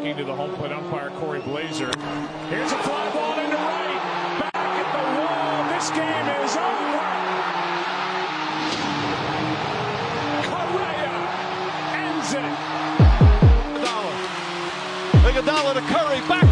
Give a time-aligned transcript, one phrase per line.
[0.00, 1.92] talking to the home plate umpire, Corey Blazer.
[2.48, 4.00] Here's a fly ball into right.
[4.40, 5.68] Back at the wall.
[5.76, 7.04] This game is over.
[10.48, 11.20] Correa
[12.00, 12.52] ends it.
[15.28, 15.74] Iguodala.
[15.74, 16.20] To Curry.
[16.26, 16.49] Back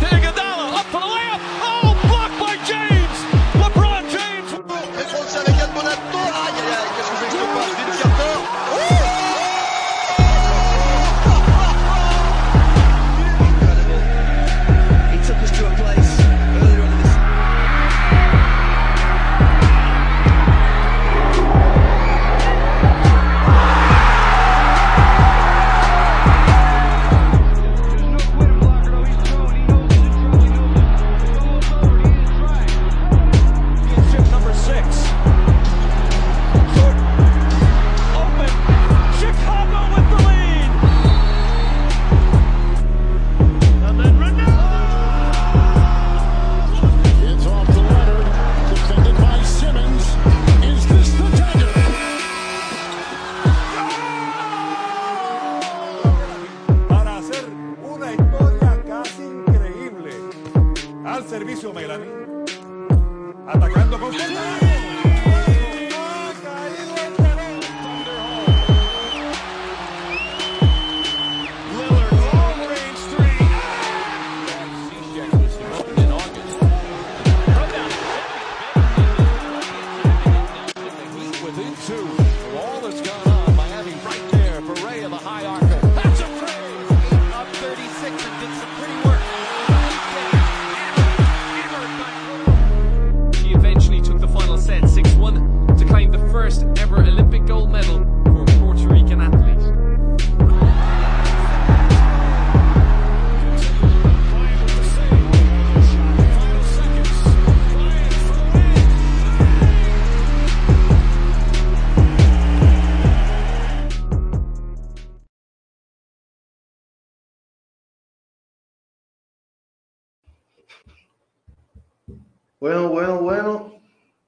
[122.61, 123.81] Bueno, bueno, bueno.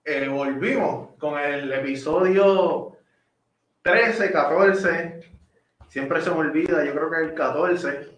[0.04, 2.96] Eh, volvimos con el episodio
[3.82, 5.20] 13, 14.
[5.88, 8.08] Siempre se me olvida, yo creo que el 14,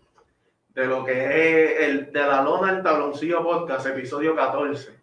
[0.68, 5.00] de lo que es el de la lona al tabloncillo podcast, episodio 14.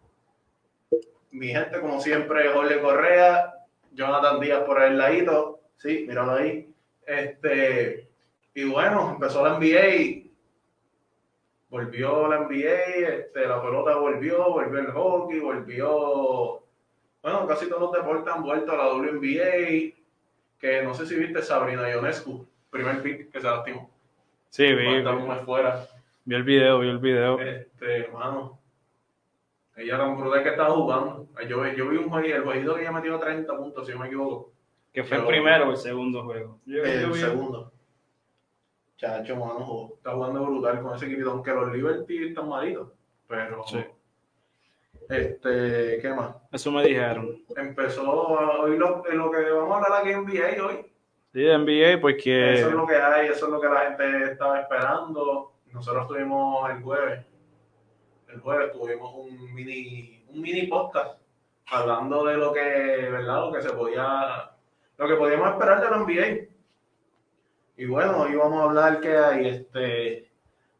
[1.32, 3.56] Mi gente, como siempre, Jorge Correa,
[3.92, 5.62] Jonathan Díaz por el ladito.
[5.78, 6.72] Sí, míralo ahí.
[7.08, 8.12] Este,
[8.54, 10.29] y bueno, empezó la NBA
[11.70, 16.62] volvió la NBA, este, la pelota volvió, volvió el hockey, volvió,
[17.22, 19.94] bueno, casi todos los deportes han vuelto a la WNBA,
[20.60, 23.90] que no sé si viste Sabrina Ionescu, primer pick que se lastimó,
[24.50, 25.86] Sí, vi, cuando vi, fuera,
[26.28, 27.40] el video, vi el video.
[27.40, 28.60] este, hermano,
[29.76, 32.82] ella era un brutal que estaba jugando, yo, yo vi un juego, el jueguito que
[32.82, 34.52] ella metió 30 puntos, si no me equivoco,
[34.92, 36.60] Que fue el primero o el segundo juego.
[36.66, 37.72] Yo- yo el vi- segundo.
[39.00, 42.90] Chacho, mano, jugó- está jugando brutal con ese equipo, aunque los Liberty están malitos,
[43.28, 43.64] pero...
[43.66, 43.80] Sí.
[45.10, 46.36] Este, ¿qué más?
[46.52, 47.42] Eso me dijeron.
[47.56, 50.86] empezó a- hoy lo, en lo que vamos a hablar aquí en NBA hoy.
[51.34, 54.32] Sí, de NBA, porque Eso es lo que hay, eso es lo que la gente
[54.32, 55.54] estaba esperando.
[55.72, 57.26] Nosotros tuvimos el jueves,
[58.28, 61.20] el jueves tuvimos un mini, un mini podcast
[61.72, 63.46] hablando de lo que, ¿verdad?
[63.46, 64.52] Lo que se podía,
[64.98, 66.49] lo que podíamos esperar de la NBA.
[67.80, 70.30] Y bueno, hoy vamos a hablar que hay, este,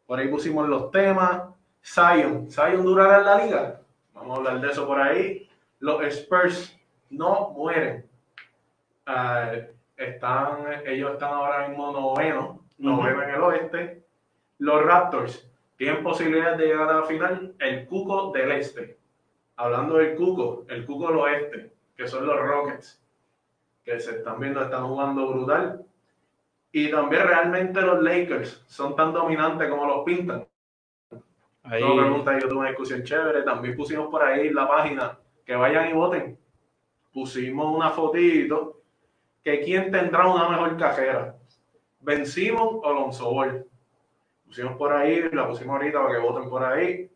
[0.06, 1.44] por ahí pusimos los temas.
[1.82, 3.82] Zion, Zion durará en la liga.
[4.14, 5.50] Vamos a hablar de eso por ahí.
[5.80, 6.78] Los Spurs
[7.10, 8.06] no mueren.
[9.06, 9.50] Ah,
[9.96, 14.04] están, ellos están ahora mismo noveno, noveno en el oeste.
[14.58, 17.56] Los Raptors tienen posibilidades de llegar a la final.
[17.60, 18.98] El Cuco del este.
[19.56, 23.02] Hablando del Cuco, el Cuco del oeste, que son los Rockets,
[23.86, 25.86] que se están viendo, están jugando brutal.
[26.72, 30.48] Y también realmente los Lakers son tan dominantes como los pintan.
[31.64, 33.42] ahí No pregunta, yo tuve una discusión chévere.
[33.42, 36.38] También pusimos por ahí la página que vayan y voten.
[37.12, 38.82] Pusimos una fotito
[39.44, 41.36] que quién tendrá una mejor cajera,
[42.02, 43.66] Ben Simon o Lonzo Ball.
[44.46, 47.10] Pusimos por ahí, la pusimos ahorita para que voten por ahí.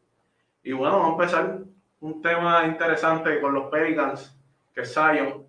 [0.63, 1.60] Y bueno, vamos a empezar
[2.00, 4.38] un tema interesante con los Pelicans,
[4.74, 5.43] que es Zion.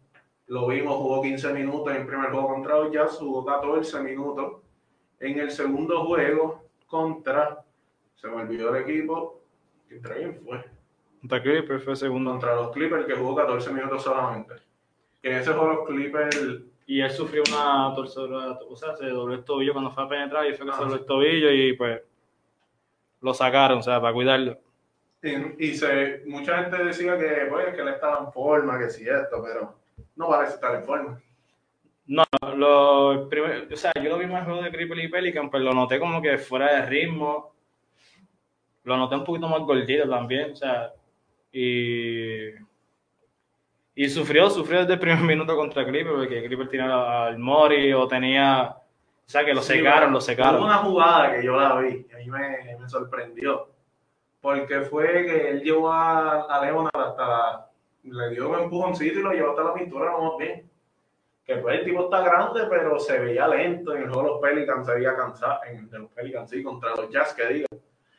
[0.46, 4.60] Lo vimos, jugó 15 minutos en el primer juego contra los Jazz, jugó 14 minutos.
[5.20, 7.62] En el segundo juego contra,
[8.14, 9.40] se me olvidó el equipo,
[9.88, 10.64] ¿contra quién fue?
[11.20, 12.32] Contra Clippers fue segundo.
[12.32, 14.54] Contra los Clippers, que jugó 14 minutos solamente.
[15.22, 19.32] Que en ese juego los Clippers, Y él sufrió una torcedura, o sea, se dobló
[19.32, 21.72] el tobillo cuando fue a penetrar y fue que Ah, se dobló el tobillo y
[21.72, 22.02] pues
[23.22, 24.58] lo sacaron, o sea, para cuidarlo.
[25.22, 29.08] Y, y se, mucha gente decía que, pues, que él estaba en forma, que sí
[29.08, 29.74] esto, pero
[30.16, 31.20] no parece estar en forma.
[32.06, 32.22] No,
[32.56, 35.72] lo, primer- o sea, yo lo vi más juego de Cripple y Pelican, pero lo
[35.72, 37.54] noté como que fuera de ritmo.
[38.84, 40.92] Lo noté un poquito más gordito también, o sea,
[41.50, 42.50] y,
[43.94, 48.06] y sufrió, sufrió desde el primer minuto contra Clipper, porque Clipper tenía al Mori o
[48.08, 48.82] tenía, o
[49.24, 50.62] sea, que lo Sí, secaron, lo Hubo secaron.
[50.62, 53.68] una jugada que yo la vi y a mí me, me sorprendió.
[54.42, 57.66] Porque fue que él llevó a, a Leonard hasta la.
[58.04, 60.68] Le dio un empujoncito y lo llevó hasta la pintura, lo más bien.
[61.44, 63.94] Que pues el tipo está grande, pero se veía lento.
[63.94, 65.60] En el juego de los Pelicans se veía cansado.
[65.68, 67.66] En el de los Pelicans, sí, contra los Jazz, que diga.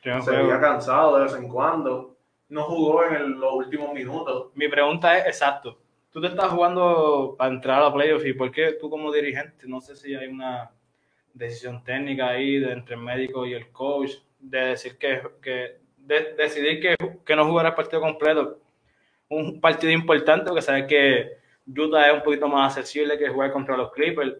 [0.02, 0.46] Primer Se juego.
[0.48, 2.16] veía cansado de vez en cuando.
[2.48, 4.50] No jugó en el- los últimos minutos.
[4.54, 5.76] Mi pregunta es, exacto,
[6.12, 9.66] tú te estás jugando para entrar a la playoff y por qué tú como dirigente,
[9.66, 10.70] no sé si hay una
[11.34, 16.34] decisión técnica ahí de entre el médico y el coach, de decir que, que de,
[16.34, 18.58] decidir que, que no jugará el partido completo,
[19.28, 21.32] un partido importante porque sabes que
[21.66, 24.36] Utah es un poquito más accesible que jugar contra los Clippers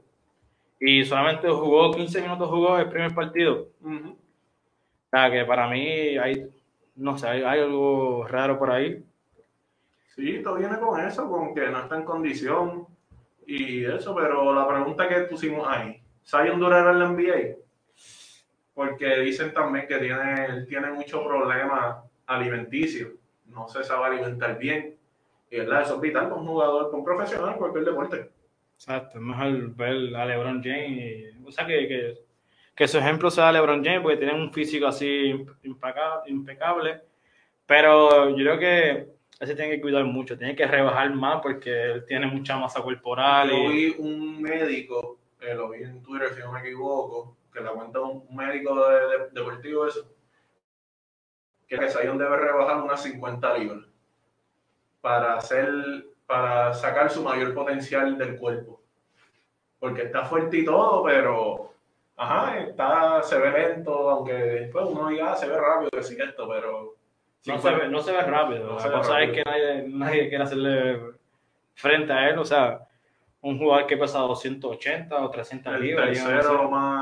[0.79, 3.69] y solamente jugó 15 minutos jugó el primer partido.
[3.83, 6.49] O sea que para mí hay,
[6.97, 9.03] no sé, hay, hay algo raro por ahí.
[10.15, 12.87] Sí, todo viene con eso, con que no está en condición
[13.47, 17.57] y eso, pero la pregunta que pusimos ahí, ¿Zion durará en la NBA?
[18.75, 23.13] Porque dicen también que tiene, tiene muchos problemas alimenticios,
[23.57, 24.97] no se sabe alimentar bien,
[25.51, 28.31] y verdad, eso es vital para un jugador, para un profesional en cualquier deporte.
[28.75, 31.35] Exacto, es mejor ver a LeBron James.
[31.35, 32.19] y- o sea, que, que,
[32.75, 35.33] que su ejemplo sea LeBron James, porque tiene un físico así
[35.65, 37.01] impeca- impecable.
[37.67, 38.91] Pero yo creo que
[39.41, 42.83] él se tiene que cuidar mucho, tiene que rebajar más porque él tiene mucha masa
[42.83, 43.51] corporal.
[43.51, 47.61] Yo Y, vi un médico, eh, lo vi en Twitter si no me equivoco, que
[47.61, 50.07] la cuenta un médico de, de- deportivo eso,
[51.69, 53.85] que Zion debe rebajar unas 50 libras
[55.01, 55.69] para hacer,
[56.27, 58.81] para sacar su mayor potencial del cuerpo.
[59.79, 61.73] Porque está fuerte y todo, pero
[62.17, 66.49] ajá, está, se ve lento, aunque después uno diga, "Ah, se ve rápido decir esto,
[66.49, 66.95] pero
[67.47, 68.73] no, se ve, no se ve rápido.
[68.73, 69.33] No se cosa rápido.
[69.33, 71.01] es que nadie, nadie quiere hacerle
[71.75, 72.39] frente a él.
[72.39, 72.81] O sea,
[73.43, 76.09] un jugador que pesa 280 o 300 el libras.
[76.09, 76.96] tercero más,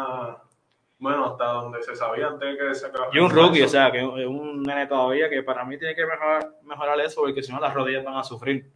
[1.05, 2.87] bueno, hasta donde se sabía antes que se.
[3.13, 6.07] Y un rookie, o sea, que es un nene todavía que para mí tiene que
[6.07, 8.71] mejorar, mejorar eso porque si no las rodillas van a sufrir.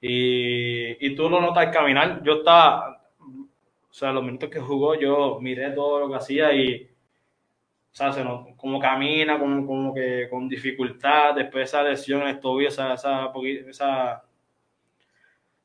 [0.00, 2.22] Y, y tú lo notas al caminar.
[2.24, 6.90] Yo estaba, o sea, los minutos que jugó, yo miré todo lo que hacía y,
[6.90, 11.36] o sea, se not- como camina, como, como que con dificultad.
[11.36, 13.32] Después esa lesión en el tobillo, esa, esa,
[13.68, 14.24] esa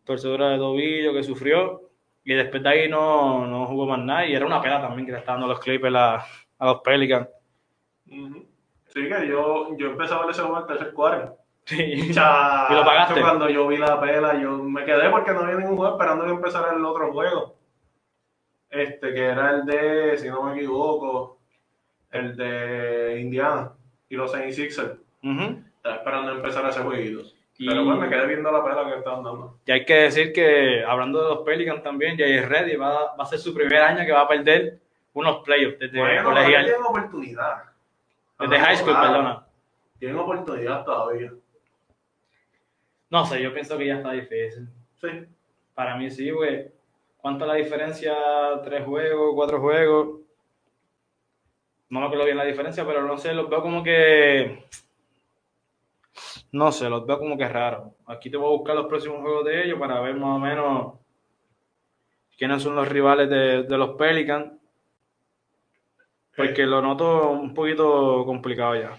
[0.03, 1.86] torcedura de tobillo que sufrió.
[2.29, 4.25] Y después de ahí no, no jugó más nada.
[4.25, 6.15] Y era una pena también que le estaban dando los Clippers a,
[6.59, 7.25] a los Pelicans.
[8.05, 11.37] Sí, que yo, yo empecé a ver ese juego en tercer cuarto.
[11.63, 12.11] Sí.
[12.11, 13.21] Cha- ¿Y lo pagaste?
[13.21, 16.31] Cuando yo vi la pela, yo me quedé porque no había ningún juego esperando que
[16.31, 17.55] empezara el otro juego.
[18.69, 21.39] Este, que era el de, si no me equivoco,
[22.11, 23.71] el de Indiana
[24.09, 24.97] y los 76ers.
[25.23, 25.61] Ujú.
[25.77, 27.21] Estaba esperando empezar ese jueguito.
[27.59, 29.57] Y- Pero bueno, me quedé viendo la pela que estaban dando.
[29.65, 33.25] Y hay que decir que, hablando de los Pelicans también, Jay Reddy va, va a
[33.25, 34.77] ser su primer año que va a perder
[35.13, 36.65] unos playoffs desde bueno, colegial.
[36.65, 37.63] tienen oportunidad.
[38.39, 39.47] Desde high school, Claro, perdona.
[39.97, 41.31] Tienen oportunidad todavía.
[43.09, 44.67] No sé, yo pienso que ya está difícil.
[45.01, 45.07] Sí.
[45.73, 46.67] Para mí sí, güey.
[47.17, 48.15] ¿Cuánto es la diferencia?
[48.63, 49.31] ¿Tres juegos?
[49.33, 50.19] ¿Cuatro juegos?
[51.89, 54.65] No me acuerdo bien la diferencia, pero no sé, los veo como que...
[56.51, 57.95] No sé, los veo como que raro.
[58.05, 60.93] Aquí te voy a buscar los próximos juegos de ellos para ver más o menos
[62.37, 64.53] quiénes son los rivales de, de los Pelicans.
[66.35, 68.97] Porque lo noto un poquito complicado ya.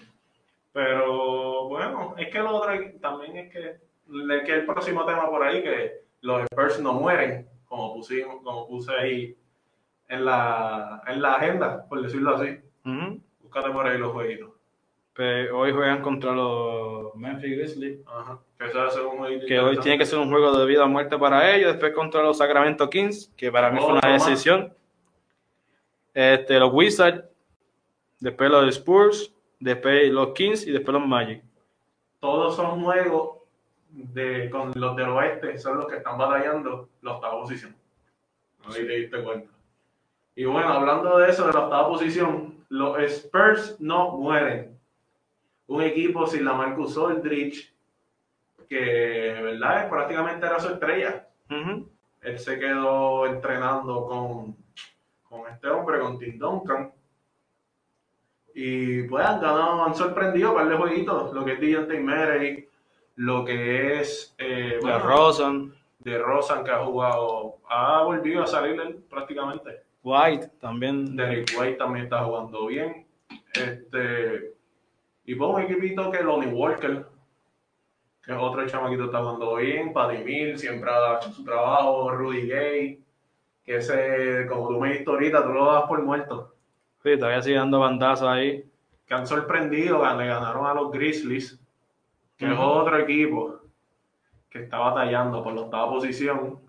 [0.73, 6.03] Pero bueno, es que lo otro también es que, el próximo tema por ahí, que
[6.21, 9.37] los Spurs no mueren, como, pusimos, como puse ahí
[10.07, 12.59] en la, en la agenda, por decirlo así.
[13.41, 14.48] Búscate por ahí los jueguitos.
[15.13, 17.99] Pues hoy juegan contra los Memphis Grizzlies.
[18.07, 18.39] Ajá.
[18.57, 21.93] Que que hoy tiene que ser un juego de vida o muerte para ellos, después
[21.93, 24.25] contra los Sacramento Kings, que para mí fue Otro una más.
[24.25, 24.73] decisión.
[26.13, 27.23] Este, los Wizards,
[28.19, 31.41] después los Spurs, después los Kings y después los Magic.
[32.19, 33.39] Todos son juegos
[33.91, 37.75] de, con los del oeste, son los que están batallando la octava posición.
[38.65, 39.49] No si te diste cuenta.
[40.35, 44.78] Y bueno, hablando de eso, de la octava posición, los Spurs no mueren.
[45.69, 47.71] Un equipo sin la Marcus Aldridge,
[48.67, 51.27] que verdad prácticamente era su estrella.
[51.49, 51.87] Ujú.
[52.21, 54.55] Él se quedó entrenando con,
[55.23, 56.91] con este hombre, con Tim Duncan.
[58.55, 62.67] Y pues han ganado, han sorprendido un par de jueguitos, lo que es Deontay Murray,
[63.15, 68.79] lo que es eh, De Rosen, de Rosan que ha jugado, ha volvido a salir
[68.81, 69.83] él prácticamente.
[70.01, 71.15] White también.
[71.15, 73.05] Derek White también está jugando bien.
[73.53, 74.53] Este,
[75.29, 77.05] y pues un equipito que Lonnie Walker,
[78.23, 79.93] que es otro chamaquito está jugando bien.
[79.93, 82.09] Paddy Mill siempre ha hecho su trabajo.
[82.09, 83.03] Rudy Gay,
[83.63, 86.55] que ese, como tú me dijiste ahorita, tú lo das por muerto.
[87.03, 88.67] Sí, todavía sigue dando bandazos ahí.
[89.05, 91.63] Que han sorprendido, le ganaron a los Grizzlies,
[92.35, 93.59] que es otro equipo
[94.49, 96.59] que está batallando por la octava posición.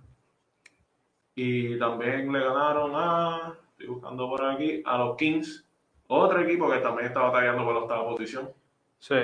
[1.34, 5.66] Y también le ganaron a, estoy buscando por aquí, a los Kings,
[6.12, 8.50] otro equipo que también está batallando por la octava posición,
[8.98, 9.14] Sí.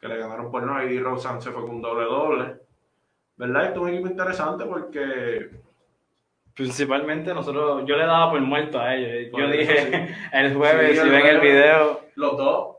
[0.00, 2.56] que le ganaron por no, y Rosen se fue con un doble doble.
[3.36, 3.64] ¿Verdad?
[3.66, 5.50] Esto es un equipo interesante porque
[6.54, 9.30] Principalmente nosotros, yo le daba por muerto a ellos.
[9.30, 9.76] Por Yo dije
[10.08, 10.14] sí.
[10.32, 12.76] el jueves, Sí, si el ven el video, los dos.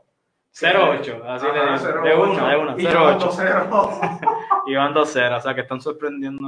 [0.52, 1.76] 0-8, así Ajá, le digo.
[1.76, 3.34] 0-8, De una, de una, y llevando 0-8.
[3.36, 3.90] cero.
[4.66, 6.46] Y van 2-0, o sea que están sorprendiendo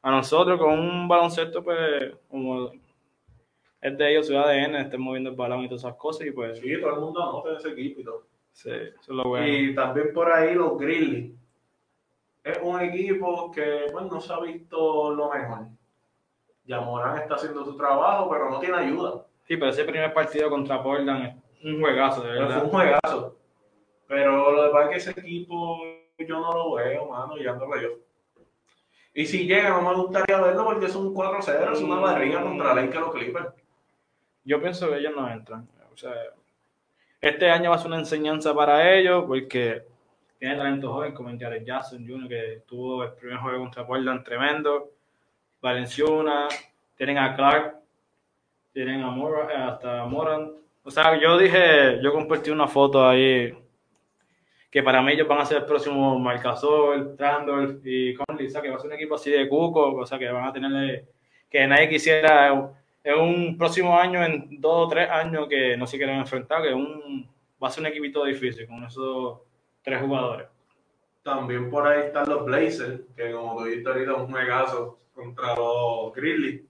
[0.00, 2.70] a nosotros con un baloncesto, pues, como
[3.82, 6.58] es de ellos, su ADN, estén moviendo el balón y todas esas cosas, y pues,
[6.58, 8.22] sí, Sí, todo el mundo anota en ese equipo y todo.
[8.54, 9.46] eso es lo bueno.
[9.46, 11.32] Y también por ahí los Grizzlies.
[12.44, 15.66] Es un equipo que pues, no se ha visto lo mejor.
[16.64, 19.26] Yamorán está haciendo su trabajo, pero no tiene ayuda.
[19.46, 22.64] Sí, pero ese primer partido contra Portland es un juegazo, de Pero fue verdad.
[22.64, 23.36] un juegazo.
[24.06, 25.78] Pero lo de verdad es que ese equipo
[26.18, 27.98] yo no lo veo, mano, llegando a playoff.
[29.14, 32.74] Y si llega, no me gustaría verlo porque es un 4-0, es una barriga contra
[32.74, 33.48] la Inca los Clippers.
[34.44, 35.68] Yo pienso que ellos no entran.
[37.20, 39.82] Este año va a ser una enseñanza para ellos porque
[40.38, 44.90] tiene talento joven como Jared Jackson Jr., que tuvo el primer juego contra Portland tremendo.
[45.60, 46.48] Valenciuna,
[46.96, 47.76] tienen a Clark,
[48.72, 50.52] tienen a hasta Moran.
[50.82, 53.56] O sea, yo dije, yo compartí una foto ahí
[54.68, 58.62] que para mí ellos van a ser el próximo Marcasol, Trandolf y Conley, o sea,
[58.62, 61.08] que va a ser un equipo así de cuco, o sea, que van a tenerle,
[61.50, 65.96] que nadie quisiera en un próximo año, en dos o tres años que no se
[65.96, 67.28] quieren enfrentar, que un,
[67.62, 69.38] va a ser un equipito difícil con esos
[69.82, 70.46] tres jugadores.
[71.22, 76.12] También por ahí están los Blazers, que como tú dijiste ahorita, un juegazo contra los
[76.14, 76.62] Grizzlies.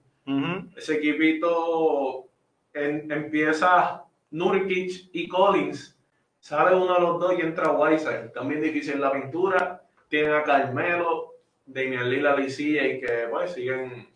[0.75, 2.25] Ese equipito
[2.73, 5.99] en- empieza Nurkic y Collins,
[6.39, 8.29] sale uno de los dos y entra Whiteside.
[8.33, 9.81] También difícil la pintura.
[10.07, 11.33] Tienen a Carmelo,
[11.65, 14.07] Damian Lillard y que pues siguen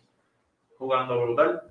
[0.76, 1.62] jugando brutal.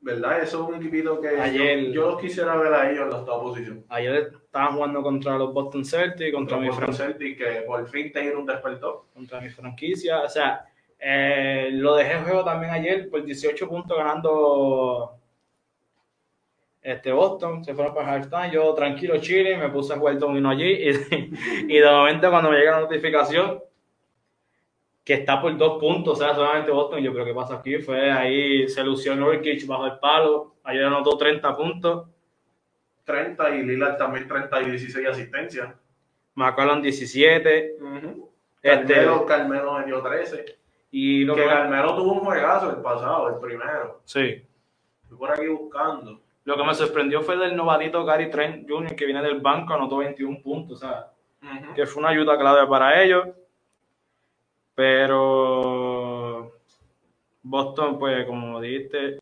[0.00, 0.42] ¿Verdad?
[0.42, 3.16] Eso es un equipito que Ayer- yo, yo los quisiera ver a ellos en la
[3.16, 3.84] octava posición.
[3.88, 7.88] Ayer estaban jugando contra los Boston Celtics, contra, Contra mi, Boston fran- Celtics que por
[7.88, 8.90] fin tienen un despertar.
[9.12, 10.22] contra mi franquicia.
[10.22, 10.64] O sea,
[11.00, 15.14] eh, lo dejé en juego también ayer por 18 puntos ganando
[16.80, 17.64] este Boston.
[17.64, 18.50] Se fueron para halftime.
[18.52, 20.70] Yo tranquilo, chile, me puse a jugar domino allí.
[20.70, 20.90] Y,
[21.68, 23.60] y de momento, cuando me llega la notificación
[25.08, 27.78] que está por dos puntos, o sea, solamente Boston, yo creo que pasa aquí.
[27.78, 30.56] Fue ahí, se lució Nurkic bajo el palo.
[30.64, 32.08] Ayer anotó 30 puntos.
[33.04, 35.74] 30 y Lillard también 30 y 16 asistencias.
[36.34, 37.76] McCollum 17.
[38.60, 40.44] Este, Carmelo, Carmelo metió 13.
[40.90, 44.02] y lo que que, Carmelo tuvo un juegazo el pasado, el primero.
[44.04, 44.44] sí.
[45.04, 46.20] Estoy por aquí buscando.
[46.44, 49.96] Lo que me sorprendió fue del novatito Gary Trent Jr., que viene del banco, anotó
[49.96, 51.12] 21 puntos, o sea,
[51.74, 53.28] que fue una ayuda clave para ellos.
[54.78, 56.52] Pero
[57.42, 59.18] Boston, pues, como dijiste,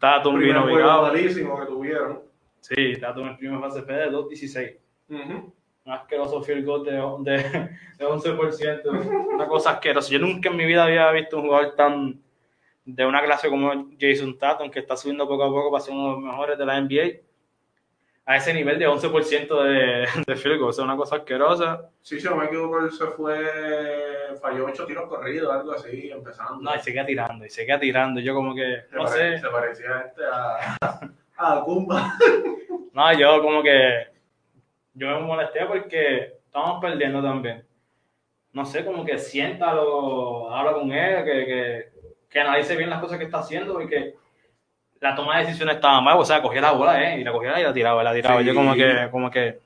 [0.00, 1.02] Tatum Primer vino virado.
[1.02, 2.22] malísimo que tuvieron.
[2.58, 4.76] Sí, Tatum en primera fase de 2.16.
[5.10, 7.38] Un asqueroso field goal de, de,
[7.98, 9.32] de 11%.
[9.32, 10.10] Una cosa asquerosa.
[10.10, 12.20] Yo nunca en mi vida había visto un jugador tan
[12.84, 16.06] de una clase como Jason Tatum, que está subiendo poco a poco para ser uno
[16.06, 17.20] de los mejores de la NBA,
[18.30, 20.70] a ese nivel de 11% de, de field goal.
[20.70, 21.88] O sea, una cosa asquerosa.
[22.00, 23.36] Sí, si no me equivoco, él se fue,
[24.40, 26.58] falló ocho tiros corridos, algo así, empezando.
[26.62, 28.20] No, y seguía tirando, y seguía tirando.
[28.20, 29.40] Yo como que, se, no pare- sé.
[29.44, 30.76] se parecía este a,
[31.58, 32.14] a Kumba.
[32.92, 34.08] No, yo como que,
[34.94, 37.64] yo me molesté porque estamos perdiendo también.
[38.52, 41.92] No sé, como que siéntalo, habla con él, que, que,
[42.28, 44.16] que analice bien las cosas que está haciendo, porque
[45.00, 47.58] la toma de decisiones estaba mal, o sea, cogía la bola, eh, y la cogía
[47.58, 48.40] y la tiraba, y la tiraba.
[48.40, 48.46] Sí.
[48.46, 49.58] Yo como que, como que,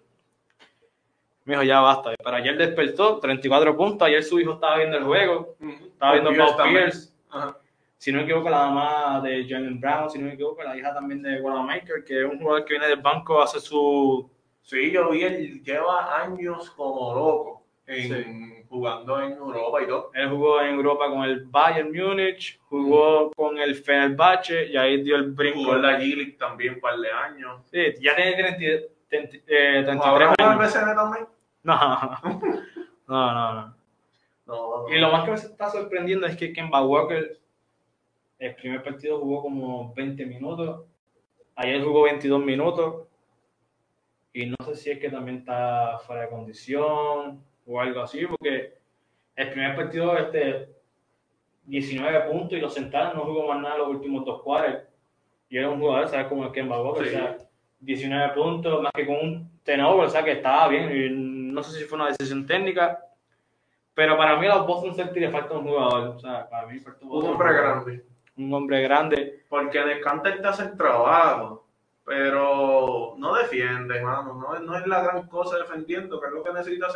[1.44, 2.14] me dijo, ya basta.
[2.22, 6.54] Pero ayer despertó, 34 puntos, ayer su hijo estaba viendo el juego, estaba viendo Pierce
[6.56, 6.70] Paul.
[6.70, 7.14] Pierce.
[7.30, 7.58] Ajá.
[8.04, 10.92] Si no me equivoco, la mamá de Jalen Brown, si no me equivoco, la hija
[10.92, 14.28] también de Wanamaker, que es un jugador que viene del banco, hace su...
[14.60, 18.53] Sí, yo vi, él lleva años como loco en, Sí.
[18.74, 20.10] Jugando en Europa y todo.
[20.14, 25.14] Él jugó en Europa con el Bayern Múnich, jugó con el Fenerbahce y ahí dio
[25.14, 25.60] el brinco.
[25.60, 27.62] Jugó en la G-League también un par de años.
[27.70, 30.74] Sí, ya tiene 30, 30, eh, 33 ¿Ahora jugó en el años.
[30.74, 31.26] BCN también?
[33.06, 33.74] No, no, no, no.
[34.46, 37.38] No, Y lo más que me está sorprendiendo es que Kemba Walker,
[38.38, 40.84] el primer partido jugó como 20 minutos,
[41.54, 43.06] ayer jugó 22 minutos,
[44.32, 48.74] y no sé si es que también está fuera de condición o algo así, porque
[49.36, 50.68] el primer partido, este,
[51.64, 54.82] 19 puntos y lo sentaron, no jugó más nada los últimos dos cuartos,
[55.48, 56.26] y era un jugador, ¿sabes?
[56.26, 57.14] Como el Kemba Walker, Sí.
[57.14, 57.38] o sea,
[57.80, 61.78] 19 puntos, más que con un turnover, o sea, que estaba bien, y no sé
[61.78, 63.00] si fue una decisión técnica,
[63.94, 66.08] pero para mí a los Boston Celtics le falta un jugador.
[66.16, 67.54] O sea, para mí falta un hombre jugador.
[67.62, 68.04] grande.
[68.36, 69.44] Un hombre grande.
[69.48, 71.64] Porque Descanter te hace el trabajo,
[72.04, 74.34] pero no defiende, hermano.
[74.34, 76.90] No, es- no es la gran cosa defendiendo, que es lo que necesita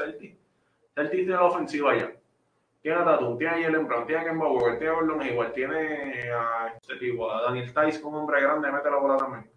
[0.98, 1.10] Celtic.
[1.10, 2.12] Celtic tiene la ofensiva ya.
[2.80, 5.52] Tiene a Tatum, tiene a Jalen Brown, tiene a Kemba Walker, tiene a Gordon Hayward,
[5.52, 9.50] tiene a este tipo, a Daniel Tice como hombre grande, mete la bola también.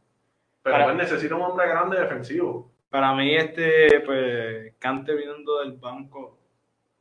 [0.63, 2.71] Pero Para- él necesita un hombre grande defensivo.
[2.89, 6.37] Para mí, este, pues, Cante viniendo del banco,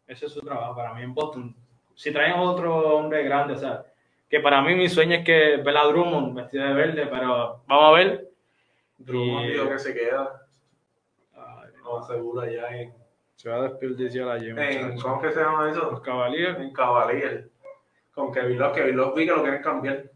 [0.06, 0.76] ese es su trabajo.
[0.76, 1.56] Para mí en Boston,
[1.94, 3.84] si traen otro hombre grande, o sea,
[4.28, 7.84] que para mí mi sueño es que ver a Drummond vestido de verde, pero vamos
[7.84, 8.28] a ver.
[8.98, 10.46] Drummond Y- dijo que se queda,
[11.34, 12.94] Ay, lo asegura ya en,
[13.40, 15.02] se va a desperdiciar allí, en muchachos.
[15.02, 16.02] ¿cómo que se llama Los eso?
[16.02, 17.48] Cavaliers, En Cavalier.
[18.12, 20.10] Con Kevin Love, Kevin Love vi que lo quieren cambiar.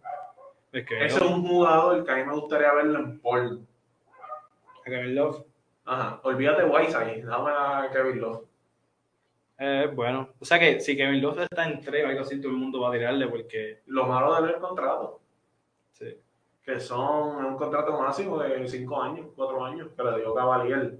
[0.72, 3.66] es que Ese es un jugador que a mí me gustaría verlo en Portland.
[4.84, 5.42] Kevin Love
[5.86, 8.44] Ajá, olvídate de Whiteside, dame a Kevin Love.
[9.58, 12.58] Eh, bueno, o sea que si Kevin Love está en tres algo así, todo el
[12.58, 15.20] mundo va a tirarle porque Lo malo de ver el contrato,
[15.92, 16.14] sí.
[16.62, 20.98] que son un contrato máximo de 5 años, 4 años, le dio Cavalier.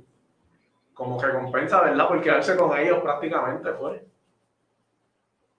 [0.95, 2.09] Como recompensa, ¿verdad?
[2.09, 4.05] Por quedarse con ellos prácticamente fue.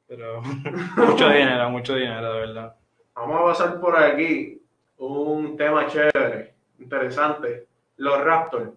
[0.07, 0.41] Pero
[0.97, 2.75] mucho dinero, mucho dinero, de verdad.
[3.13, 4.61] Vamos a pasar por aquí
[4.97, 7.67] un tema chévere, interesante.
[7.97, 8.71] Los Raptors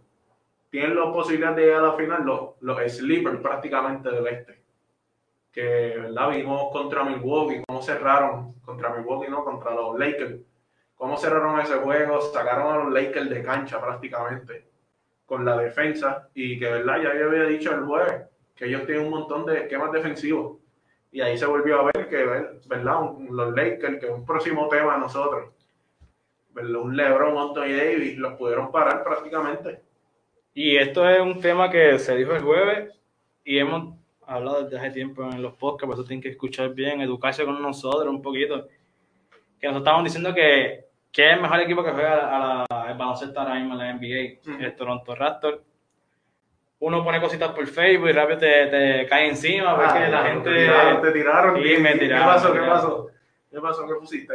[0.71, 4.63] tienen la posibilidad de llegar a la final, los, los sleepers prácticamente del este.
[5.53, 6.31] Que, ¿verdad?
[6.31, 10.37] Vimos contra Milwaukee, cómo cerraron, contra Milwaukee, no, contra los Lakers.
[10.97, 14.68] Cómo cerraron ese juego, sacaron a los Lakers de cancha prácticamente
[15.29, 17.03] con la defensa y que, ¿verdad?
[17.03, 18.23] Ya yo había dicho el jueves
[18.57, 20.57] que ellos tienen un montón de esquemas defensivos.
[21.13, 22.25] Y ahí se volvió a ver que,
[22.67, 23.01] ¿verdad?
[23.31, 25.53] Los Lakers, que es un próximo tema de nosotros,
[26.55, 26.81] ¿verdad?
[26.81, 29.83] Un LeBron, Anthony Davis, los pudieron parar prácticamente.
[30.55, 32.99] Y esto es un tema que se dijo el jueves
[33.45, 37.03] y hemos hablado desde hace tiempo en los podcasts, por eso tienen que escuchar bien,
[37.03, 38.67] educarse con nosotros un poquito.
[39.61, 42.97] Que nosotros estábamos diciendo que, que es el mejor equipo que juega a la- al
[42.99, 44.63] baloncesto ahora mismo en la NBA, Ujú.
[44.65, 45.59] el Toronto Raptors.
[46.81, 50.29] Uno pone cositas por Facebook y rápido te, te cae encima porque Ah, la te
[50.31, 50.51] gente...
[50.55, 51.55] tiraron, te tiraron.
[51.63, 52.55] ¿Qué- me qué tiraron, pasó?
[52.55, 53.11] me ¿Qué pasó?
[53.51, 53.89] ¿Qué pasó?
[53.89, 54.35] ¿Qué pusiste?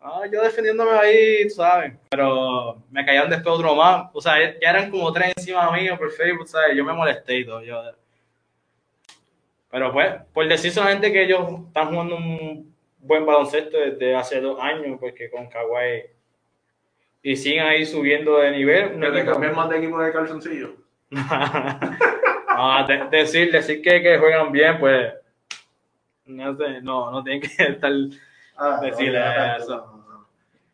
[0.00, 1.94] Ah, yo defendiéndome ahí, tú ¿sabes?
[2.10, 4.10] Pero me cayeron después otro más.
[4.12, 6.76] O sea, ya eran como tres encima mío por Facebook, ¿sabes?
[6.76, 7.62] Yo me molesté y todo.
[7.62, 7.80] Yo...
[9.70, 12.73] Pero pues, por decir solamente que ellos están jugando un
[13.06, 16.04] buen baloncesto desde hace dos años, porque con Kawhi
[17.22, 18.98] y siguen ahí subiendo de nivel.
[19.00, 20.74] ¿Que te cambies más de equipo de calzoncillo?
[21.10, 25.12] no, de- decir, decir que, que juegan bien, pues
[26.26, 27.92] no sé, no, no tienen que estar
[28.56, 30.04] Ah, Decirle no, eso.
[30.08, 30.26] no.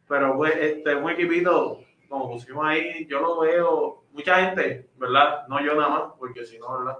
[0.06, 5.46] Pero pues, este, un equipito, como pusimos ahí, yo lo veo, mucha gente, ¿verdad?
[5.48, 6.98] No yo nada más, porque si no, ¿verdad?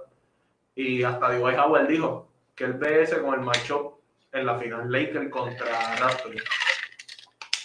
[0.75, 3.99] Y hasta Dwight Howard dijo que él ve ese con el matchup
[4.31, 6.43] en la final Lakers contra Raptors.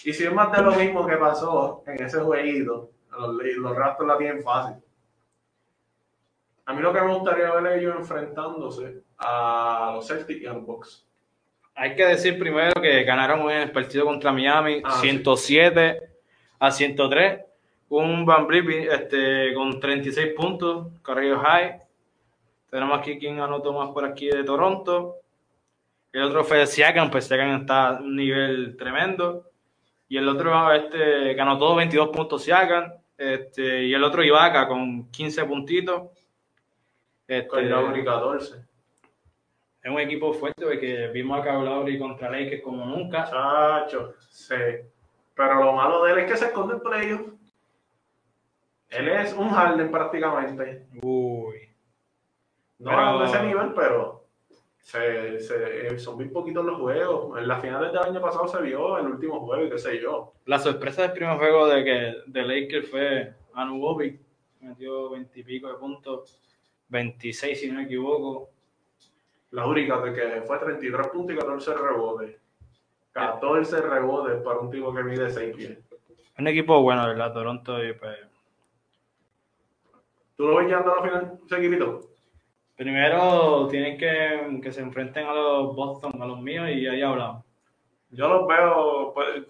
[0.03, 4.07] Y si es más de lo mismo que pasó en ese jueguito, los, los Raptors
[4.07, 4.75] la tienen fácil.
[6.65, 10.65] A mí lo que me gustaría ver ellos enfrentándose a los Celtics y a los
[10.65, 11.05] Bucks.
[11.75, 15.09] Hay que decir primero que ganaron en el partido contra Miami Ah, sí.
[15.09, 16.01] 107
[16.59, 17.41] a 103.
[17.89, 21.81] Un Van Vliet, este, con 36 puntos, Carrillo High.
[22.69, 25.15] Tenemos aquí quien anotó más por aquí de Toronto.
[26.11, 29.45] El otro fue Siakam, pues Siakam está a un nivel tremendo.
[30.09, 32.91] Y el otro este, ganó todo 22 puntos Siakam.
[33.17, 36.03] Este, y el otro Ibaka con 15 puntitos.
[37.27, 38.55] Este, Con Lowry 14.
[39.83, 43.25] es un equipo fuerte porque vimos a Kyle Lowry contra Lakers como nunca.
[43.25, 44.55] Chacho, sí.
[45.35, 47.21] Pero lo malo de él es que se esconde en playoff.
[48.89, 50.87] Él es un Harden prácticamente.
[51.01, 51.69] Uy.
[52.79, 54.16] No Pero- a ese nivel, pero
[54.87, 57.37] se, se- eh, son muy poquitos los juegos.
[57.37, 60.31] En la final del año pasado se vio el último juego y qué sé yo.
[60.45, 64.17] La sorpresa del primer juego de que de Lakers fue Anunoby,
[64.61, 66.39] metió 20 y pico de puntos,
[66.87, 68.49] 26 si no me equivoco.
[69.51, 72.37] La única de que fue 33 puntos y 14 rebotes.
[73.11, 75.77] 14 rebotes para un tipo que mide 6 pies.
[76.39, 77.33] Un equipo bueno, ¿verdad?
[77.33, 78.17] Toronto y pues...
[80.37, 81.99] ¿Tú lo ves llegando a la final, ese equipito?
[82.77, 87.43] Primero tienen que que se enfrenten a los Boston, a los míos, y ahí hablamos.
[88.11, 89.45] Yo los veo, pues,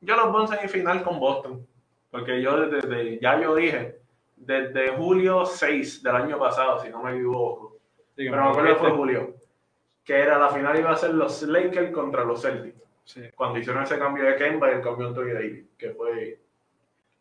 [0.00, 1.66] yo los veo en semifinal con Boston.
[2.10, 4.00] Porque yo desde, ya yo dije,
[4.36, 7.76] desde julio 6 del año pasado, si no me equivoco,
[8.16, 9.34] Sí, pero me acuerdo que fue julio,
[10.04, 12.82] que era la final iba a ser los Lakers contra los Celtics.
[13.04, 13.22] sí.
[13.34, 16.38] Cuando hicieron ese cambio de Kemba y el cambio de Anthony Davis, que fue,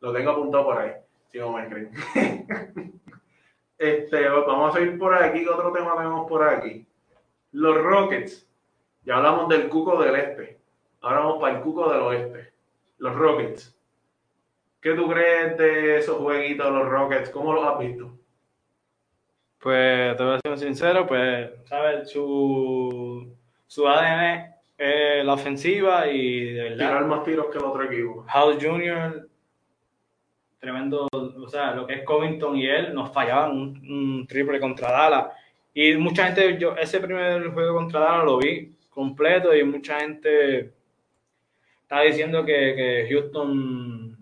[0.01, 0.91] lo tengo apuntado por ahí,
[1.31, 1.91] si no me creen.
[3.79, 6.85] este, vamos a seguir por aquí, ¿qué otro tema tenemos por aquí?
[7.53, 8.47] Los Rockets,
[9.03, 10.59] ya hablamos del cuco del este,
[11.01, 12.53] ahora vamos para el cuco del oeste.
[12.97, 13.75] Los Rockets.
[14.81, 17.29] ¿Qué tú crees de esos jueguitos de los Rockets?
[17.29, 18.11] ¿Cómo los has visto?
[19.59, 22.09] Pues te voy a ser sincero, pues, ¿sabes?
[22.09, 23.33] Su,
[23.67, 26.77] su ADN es la ofensiva y de verdad.
[26.77, 28.25] Tirar más tiros que el otro equipo.
[28.33, 29.28] Howell Jr.,
[30.59, 35.27] tremendo, o sea, lo que es Covington y él nos fallaban un, triple contra Dallas.
[35.73, 40.73] Y mucha gente, yo ese primer juego contra Dallas lo vi completo y mucha gente
[41.81, 44.17] estaba diciendo que, que Houston,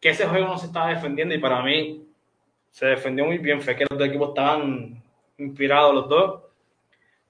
[0.00, 2.02] que ese juego no se estaba defendiendo y para mí
[2.70, 3.62] se defendió muy bien.
[3.62, 5.02] Fue que los dos equipos estaban
[5.38, 6.42] inspirados los dos,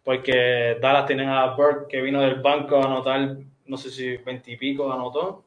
[0.03, 4.51] porque Dallas tienen a Burke que vino del banco a anotar, no sé si 20
[4.51, 5.45] y pico anotó.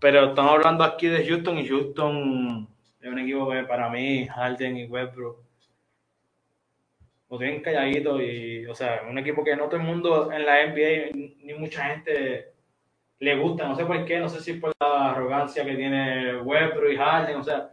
[0.00, 2.66] Pero estamos hablando aquí de Houston y Houston
[3.00, 5.38] es un equipo que para mí, Harden y Westbrook,
[7.30, 10.66] lo tienen calladito y, o sea, un equipo que no todo el mundo en la
[10.66, 11.10] NBA
[11.44, 12.52] ni mucha gente
[13.20, 16.90] le gusta, no sé por qué, no sé si por la arrogancia que tiene Westbrook
[16.92, 17.70] y Harden, o sea,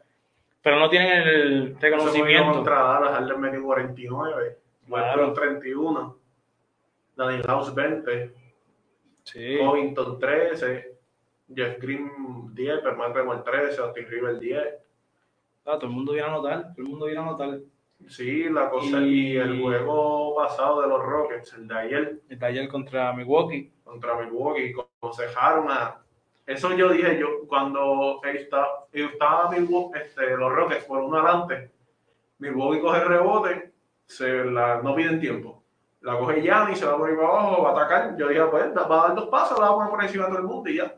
[0.61, 2.51] pero no tienen el reconocimiento.
[2.51, 5.05] contra Dallas, Harden metió 49, Claro.
[5.07, 6.17] Westbrook 31,
[7.15, 8.31] Danny House 20,
[9.23, 10.96] Sí, Covington 13,
[11.53, 12.09] Jeff Green
[12.53, 14.63] 10, Perman Remor 13, Austin River 10.
[15.65, 17.59] Ah, todo el mundo viene a anotar, todo el mundo viene a anotar.
[18.07, 22.39] Sí, la cosa Y- y el juego pasado de los Rockets, el de ayer El
[22.39, 26.01] de ayer contra Milwaukee, contra Milwaukee, como se dejaron a...
[26.45, 31.71] Eso yo dije yo, cuando estaba, estaba Milwaukee, este, los Rockets por uno adelante,
[32.39, 33.73] Milwaukee coge el rebote,
[34.05, 35.63] se la, no piden tiempo.
[36.01, 38.15] La coge Gianni, se va por ahí para abajo, va a atacar.
[38.17, 40.29] Yo dije, pues, va a dar dos pasos, la va a poner por encima de
[40.29, 40.95] todo el mundo y ya.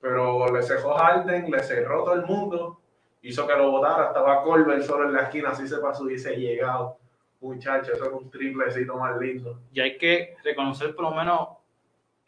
[0.00, 2.80] Pero le cerró Harden, le cerró todo el mundo,
[3.22, 6.36] hizo que lo botara, estaba Colbert solo en la esquina, así se pasó y hubiese
[6.36, 6.98] llegado.
[7.40, 9.60] Muchacho, eso es un triplecito más lindo.
[9.72, 11.48] y hay que reconocer por lo menos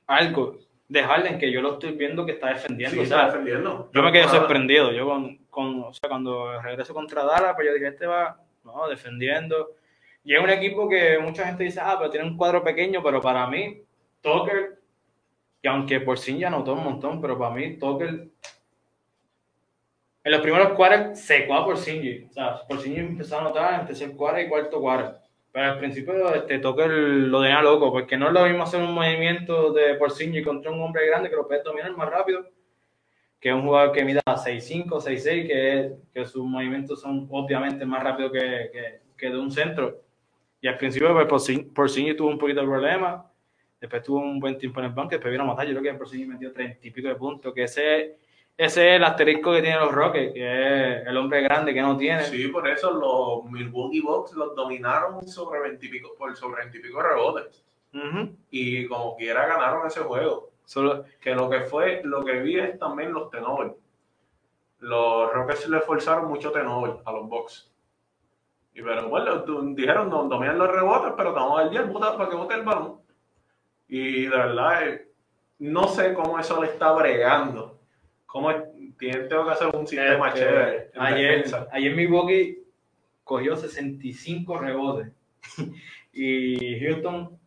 [0.07, 0.57] algo
[0.89, 2.97] de Harden que yo lo estoy viendo que está defendiendo.
[2.97, 3.91] Sí, o sea, está defendiendo.
[3.93, 4.39] yo me quedé Nada.
[4.39, 4.93] sorprendido.
[4.93, 8.89] Yo con, con- o sea, cuando regreso contra Dallas, pues yo dije, este va no,
[8.89, 9.71] defendiendo.
[10.25, 13.21] Y es un equipo que mucha gente dice, ah, pero tiene un cuadro pequeño, pero
[13.21, 13.83] para mí,
[14.21, 14.80] Tucker,
[15.63, 18.29] y aunque por sí ya anotó un montón, pero para mí, Tucker,
[20.23, 22.31] en los primeros cuartos secó a Porzingis.
[22.31, 25.19] O sea, Porzingis empezó a anotar en tercer cuarto y cuarto cuarto.
[25.53, 28.93] Pero al principio este, Tucker lo tenía loco, porque no es lo mismo hacer un
[28.93, 32.47] movimiento de Porzingis contra un hombre grande que lo puede dominar más rápido
[33.41, 38.33] que un jugador que mida 6'5, 6'6, que, que sus movimientos son obviamente más rápidos
[38.33, 38.39] que,
[38.71, 40.03] que, que de un centro.
[40.61, 43.30] Y al principio pues, Porzing- Porzingis tuvo un poquito de problema,
[43.81, 45.67] después tuvo un buen tiempo en el banco, después vino a matar.
[45.67, 48.19] Yo creo que Porzingis metió 30 y pico de puntos, que ese,
[48.57, 51.97] ese es el asterisco que tienen los Rockets, que es el hombre grande que no
[51.97, 52.25] tiene.
[52.25, 56.79] Sí, por eso los Milwaukee Bucks los dominaron sobre 20 y pico, por sobre 20
[56.79, 57.65] y pico rebotes.
[58.51, 60.51] Y como quiera ganaron ese juego.
[60.65, 63.75] Solo, Que lo que fue, lo que vi es también los tenovers.
[64.79, 67.71] Los Rockets le forzaron mucho tenover a los Bucks.
[68.73, 69.39] Y pero bueno,
[69.75, 72.55] dijeron, no, dominan los rebotes, pero te vamos a dar 10 botas para que bote
[72.55, 73.01] el balón.
[73.91, 75.09] Y de verdad, eh,
[75.59, 77.79] no sé cómo eso le está bregando.
[78.27, 78.51] Cómo
[78.99, 80.91] tengo que hacer un sistema Este, chévere.
[80.97, 82.59] ayer, ayer Milwaukee
[83.25, 85.09] cogió 65 rebotes
[86.13, 87.39] y Houston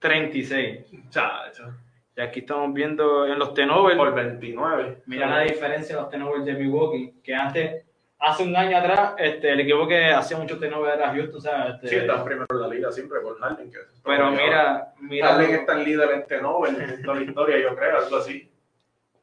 [0.00, 0.80] 36.
[1.10, 1.74] Chacho,
[2.16, 3.96] Y aquí estamos viendo en los tenovers.
[3.96, 5.02] por 29.
[5.06, 7.85] Mira la diferencia de los tenovers de Milwaukee, que antes,
[8.26, 11.68] hace un año atrás, este, el equipo que hacía muchos tenovers era Houston, o sea,
[11.68, 13.70] este, Sí, están primero en la liga siempre por Harden.
[13.70, 17.76] Que pero mira, mira, Harden está en líder en Tenover en toda la historia, yo
[17.76, 18.50] creo, algo así.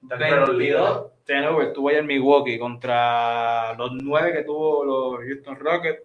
[0.02, 0.82] Está entre los líderes.
[0.82, 6.04] 22 tenovers tuvo ayer Milwaukee contra los 9 que tuvo los Houston Rockets.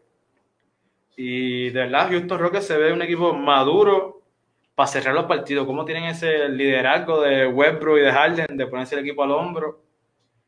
[1.17, 4.23] Y de verdad, Houston Rockets se ve un equipo maduro
[4.75, 5.67] para cerrar los partidos.
[5.67, 9.88] Cómo tienen ese liderazgo de Westbrook y de Harden de ponerse el equipo al hombro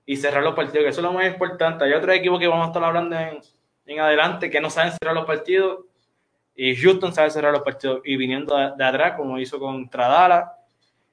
[0.07, 1.85] y cerrar los partidos, que eso es lo más importante.
[1.85, 3.39] Hay otros equipos que vamos a estar hablando en,
[3.87, 5.85] en adelante que no saben cerrar los partidos
[6.55, 8.01] Y Houston sabe cerrar los partidos.
[8.05, 10.51] Y viniendo de, de atrás, como hizo contra Dallas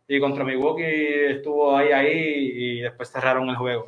[0.08, 3.88] y contra Milwaukee, estuvo ahí, ahí y después cerraron el juego.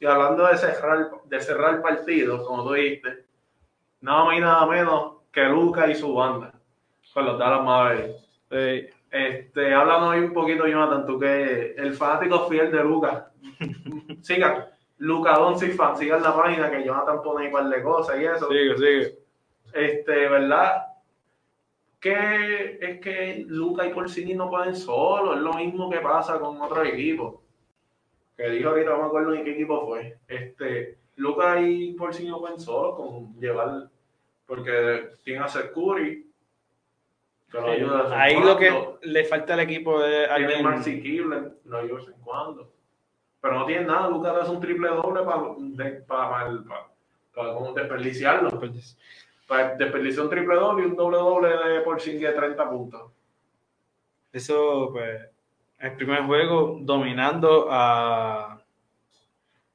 [0.00, 3.24] Y hablando de cerrar, de cerrar partidos, como tú dijiste,
[4.00, 6.52] nada más y nada menos que Luca y su banda,
[7.12, 8.28] con los Dallas Mavericks.
[8.50, 13.30] Eh, Este, háblanos hoy un poquito, Jonathan, tú que el fanático fiel de Luca.
[14.22, 14.64] Sigan,
[14.98, 18.48] Luca Doncic fan, sigan la página que Jonathan pone un par de cosas y eso.
[18.48, 19.18] sigue, sigue.
[19.72, 20.86] Este, ¿verdad?
[22.00, 26.60] Que es que Luca y Porzingis no pueden solo, es lo mismo que pasa con
[26.60, 27.36] otros equipos.
[28.36, 30.18] Que dijo ahorita, no me acuerdo ni qué equipo fue.
[30.26, 33.88] Este, Luca y Porzingis no pueden solo con llevar,
[34.44, 36.33] porque tienen a ser Curry,
[37.60, 40.62] que lo ayuda en Ahí lo que le falta al equipo es alguien.
[40.62, 42.72] Maxi Kibler, lo ayuda de vez en cuando.
[43.40, 45.42] Pero no tiene nada, Luca hace un triple doble para,
[46.06, 46.86] para, para,
[47.34, 48.48] para, como desperdiciarlo.
[49.46, 53.12] Para desperdiciar un triple doble y un doble doble de Porzingis de 30 puntos.
[54.32, 55.20] Eso, pues,
[55.78, 58.58] el primer juego dominando a,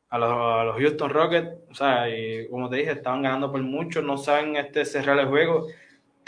[0.10, 1.50] a, los, a los Houston Rockets.
[1.70, 5.28] O sea, y como te dije, estaban ganando por mucho, no saben este cerrar el
[5.28, 5.68] juego.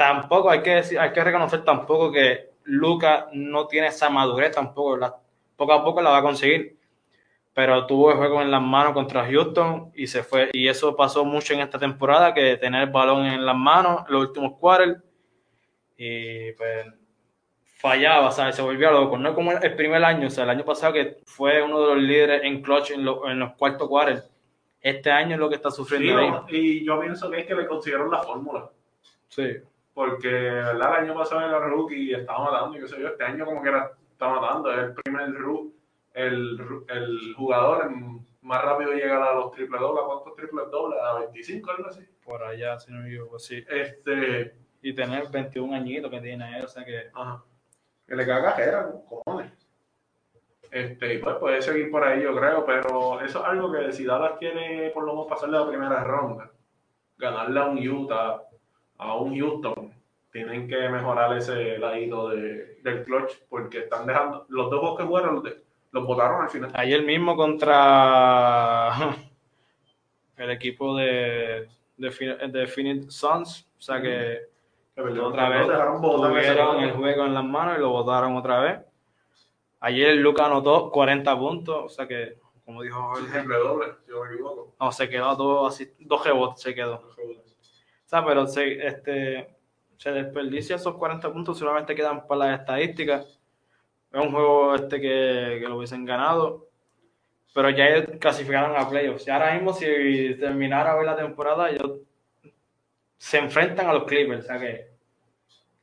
[0.02, 4.98] Tampoco hay que decir, hay que reconocer tampoco que Luca no tiene esa madurez tampoco.
[4.98, 5.16] la-
[5.56, 6.76] poco a poco la va a conseguir.
[7.54, 10.50] Pero tuvo el juego en las manos contra Houston y se fue.
[10.54, 14.28] Y eso pasó mucho en esta temporada, que tener el balón en las manos, los
[14.30, 14.98] últimos quarters.
[15.98, 16.88] Y pues
[17.78, 18.56] fallaba, ¿sabes?
[18.56, 19.18] Se volvía loco.
[19.20, 21.88] No es como el primer año, o sea, el año pasado que fue uno de
[21.96, 24.28] los líderes en clutch en, lo- en los cuartos quarters.
[24.82, 27.68] Este año es lo que está Sí, sufriendo y yo pienso que es que le
[27.68, 28.68] consiguieron la fórmula.
[29.28, 29.58] Sí.
[30.04, 30.98] Porque, ¿verdad?
[30.98, 33.10] El año pasado era rookie y estaba matando, y qué sé yo.
[33.10, 34.72] Este año, como que era, está matando.
[34.74, 35.72] Es el primer ru-
[36.16, 36.60] el,
[36.90, 40.04] el jugador en- más rápido llega a los triple dobles.
[40.04, 41.00] ¿A ¿Cuántos triple dobles?
[41.04, 42.04] A 25, algo así.
[42.26, 43.64] Por allá, si no me equivoco, sí.
[43.70, 44.56] Este.
[44.82, 47.12] Y tener 21 añitos que tiene él, o sea que.
[47.14, 47.44] Ajá.
[48.08, 49.52] Que le caga cajera, cojones.
[50.72, 54.04] Este, y pues puede seguir por ahí, yo creo, pero eso es algo que si
[54.06, 56.50] Dallas quiere por lo menos pasarle la primera ronda,
[57.20, 58.42] ganarle a un Utah,
[58.98, 59.81] a un Houston,
[60.32, 65.36] tienen que mejorar ese ladito de, del clutch, porque están dejando, los dos que jugaron
[65.36, 66.72] los, de- los botaron al final.
[66.74, 69.16] Ayer mismo contra
[70.38, 71.68] el equipo de,
[71.98, 74.40] de, de Phoenix Suns, o sea que
[75.22, 75.68] otra vez
[76.02, 78.80] tuvieron el juego en las manos y lo votaron otra vez.
[79.80, 84.24] Ayer Luca anotó 40 puntos, o sea que, como dijo Jorge, triple doble, si no
[84.24, 84.76] me equivoco.
[84.80, 86.96] no, se quedó dos, así, dos rebotes, se quedó.
[86.96, 89.56] O sea, pero se, este,
[90.02, 93.40] se desperdicia esos 40 puntos, solamente quedan para las estadísticas.
[94.12, 96.70] Es un juego este que, que lo hubiesen ganado,
[97.54, 99.28] pero ya ellos clasificaron a playoffs.
[99.28, 99.86] Y ahora mismo, si
[100.40, 102.00] terminara hoy la temporada, ellos
[103.16, 104.88] se enfrentan a los Clippers, o sea que,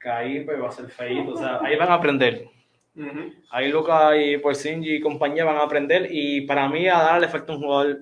[0.01, 1.35] que ahí pues, va a ser feíto.
[1.35, 2.49] O sea, ahí van a aprender.
[3.51, 6.09] Ahí Luca y Porzingis y compañía van a aprender.
[6.11, 8.01] Y para mí a Dara le falta un jugador,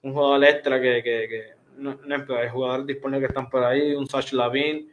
[0.00, 3.94] un jugador extra que, que, que no, no hay jugadores disponibles que están por ahí,
[3.94, 4.92] un Sach Lavin,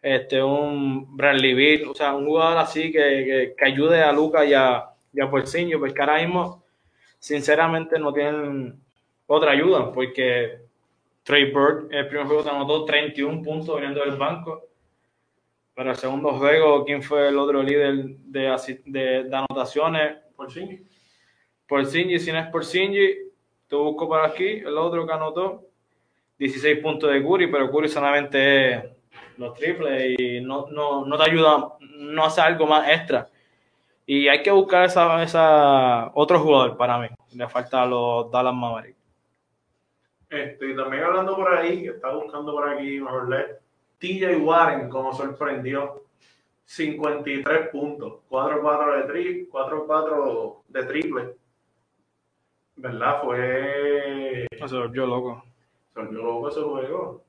[0.00, 4.44] este, un Bradley Bill, o sea, un jugador así que, que, que ayude a Luca
[4.44, 6.62] y a, y a Porzingis, porque ahora mismo,
[7.18, 8.78] sinceramente, no tienen
[9.26, 10.58] otra ayuda, porque
[11.22, 14.62] Trey Bird, el primer juego te anotó 31 puntos viniendo del banco.
[15.74, 20.18] Pero el segundo juego, ¿quién fue el otro líder de, de, de anotaciones?
[20.36, 20.86] Por sí.
[21.66, 23.16] Porzingis, si no es Porzingis,
[23.66, 25.66] te busco por aquí, el otro que anotó,
[26.38, 28.84] 16 puntos de Curry, pero Curry solamente es
[29.36, 33.28] los triples y no, no, no te ayuda, no hace algo más extra.
[34.06, 37.08] Y hay que buscar esa, esa otro jugador para mí.
[37.34, 38.96] Le falta a los Dallas Mavericks.
[40.30, 43.60] Este, también hablando por ahí, que está buscando por aquí, mejor leer,
[43.98, 46.02] TJ Warren, como sorprendió,
[46.64, 51.36] 53 puntos, 4-4 de tri, 4-4 de triple.
[52.76, 53.22] ¿Verdad?
[53.22, 54.46] Fue.
[54.66, 55.42] Se volvió loco.
[55.96, 57.24] Se volvió loco ese juego.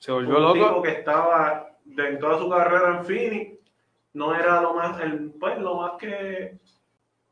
[0.00, 0.82] Se volvió un tipo loco.
[0.82, 3.60] que estaba de en toda su carrera en Phoenix,
[4.14, 6.58] no era lo más, el, pues lo más que.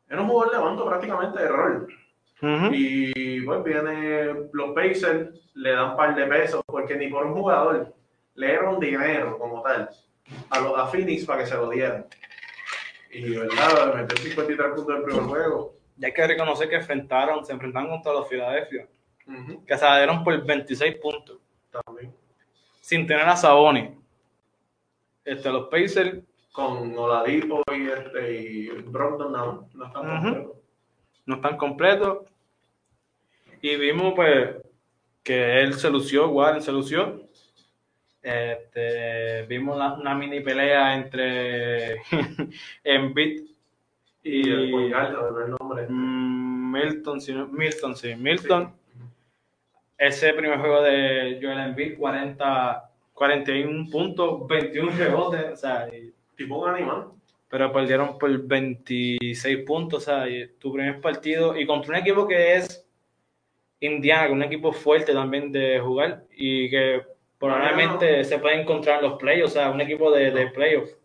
[0.09, 1.89] Era un jugador de banco prácticamente de rol.
[2.73, 7.35] Y pues viene los Pacers, le dan un par de pesos, porque ni por un
[7.35, 7.93] jugador
[8.35, 9.89] le dieron dinero como tal
[10.51, 12.07] a, los, a Phoenix para que se lo dieran.
[13.11, 15.75] Y verdad, meter 53 puntos del primer juego.
[15.99, 18.29] Y hay que reconocer que enfrentaron, se enfrentaron contra los
[19.67, 21.39] Que se la dieron por 26 puntos,
[21.71, 22.15] También.
[22.81, 23.91] sin tener a Sabonis.
[25.25, 26.19] Este, los Pacers
[26.53, 30.57] Con Oladipo y, este, y Brogdon no, no están completos.
[31.27, 32.19] no están completos.
[33.61, 34.57] Y vimos pues
[35.23, 37.23] que él se lució, Warren se lució.
[38.21, 42.03] Este, vimos una, una mini pelea entre
[42.85, 43.43] Embiid
[44.23, 45.87] Y el y no me el nombre.
[45.89, 48.73] mm, Milton, sí, Milton, sí, Milton.
[50.05, 56.59] Ese primer juego de Joel Embiid, 40, 41 puntos, 21 rebotes, o sea, y- Tipo
[56.59, 57.05] un animal.
[57.49, 62.27] pero perdieron por 26 puntos, o sea, y tu primer partido y contra un equipo
[62.27, 62.85] que es
[63.79, 67.03] Indiana, que es un equipo fuerte también de jugar y que
[67.39, 70.97] probablemente se puede encontrar en los playoffs, o sea, un equipo de, de playoffs,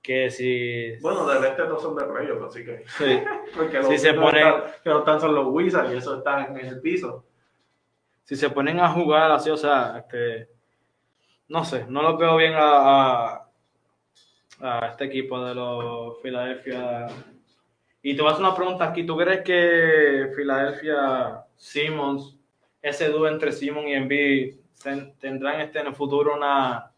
[0.00, 0.96] que si...
[1.02, 2.84] Bueno, del este no son de playoffs, así que.
[2.86, 3.20] sí.
[3.56, 4.40] Porque los Si se pone-
[4.82, 7.24] que no están son los Wizards y eso está en el piso.
[8.24, 10.48] Si se ponen a jugar así, o sea, este,
[11.48, 12.60] no sé, no lo veo bien a,
[13.36, 13.50] a,
[14.60, 17.06] a este equipo de los Philadelphia.
[18.02, 22.36] Y te voy a hacer una pregunta aquí, ¿tú crees que Philadelphia, Simmons,
[22.82, 26.90] ese dúo entre Simmons y Embiid ten- tendrán este en el futuro una,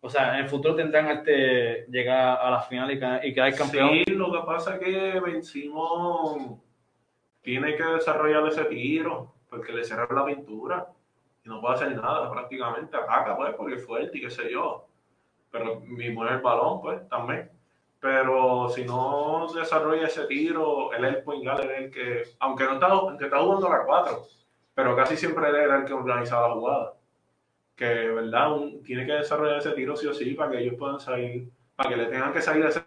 [0.00, 3.90] o sea, en el futuro tendrán este llegar a la final y, y quedar campeón?
[3.90, 6.60] Sí, lo que pasa es que vencimos.
[7.42, 10.86] Tiene que desarrollar ese tiro, porque le cerraron la pintura.
[11.44, 12.96] Y no puede hacer nada prácticamente.
[12.96, 14.86] Ataca, pues, porque es fuerte y qué sé yo.
[15.50, 17.50] Pero mismo en el balón, pues, también.
[18.00, 22.22] Pero si no desarrolla ese tiro, él es el point guard, él es el que,
[22.40, 24.22] aunque no está, aunque está jugando a la 4,
[24.74, 26.94] pero casi siempre él era el que organizaba la jugada.
[27.76, 28.52] Que, ¿verdad?
[28.52, 31.88] Un- tiene que desarrollar ese tiro sí o sí para que ellos puedan salir, para
[31.90, 32.84] que le tengan que salir ese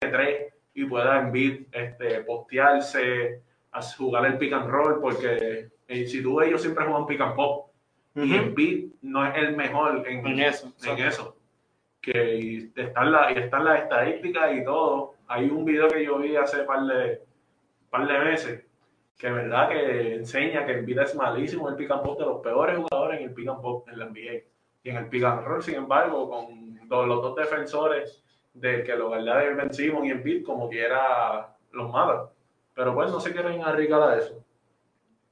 [0.00, 3.42] tres y pueda Embiid este, postearse,
[3.78, 7.20] a jugar el pick and roll, porque eh, si tú ves, ellos siempre juegan pick
[7.20, 7.70] and pop.
[8.14, 8.34] Y Ujú.
[8.34, 11.36] Embiid no es el mejor en, En eso, En eso.
[12.00, 15.14] Que y están las y están las estadísticas y todo.
[15.28, 17.20] Hay un video que yo vi hace par de,
[17.90, 18.62] par de meses
[19.18, 22.76] que verdad que enseña que Embiid es malísimo el pick and pop, de los peores
[22.76, 24.42] jugadores en el pick and pop en la NBA.
[24.84, 28.22] Y en el pick and roll, sin embargo, con dos- los dos defensores
[28.54, 29.70] de que lo verdad es Ben
[30.06, 32.26] y Embiid como quiera los matan.
[32.76, 34.44] Pero pues no se quieren arriesgar a eso.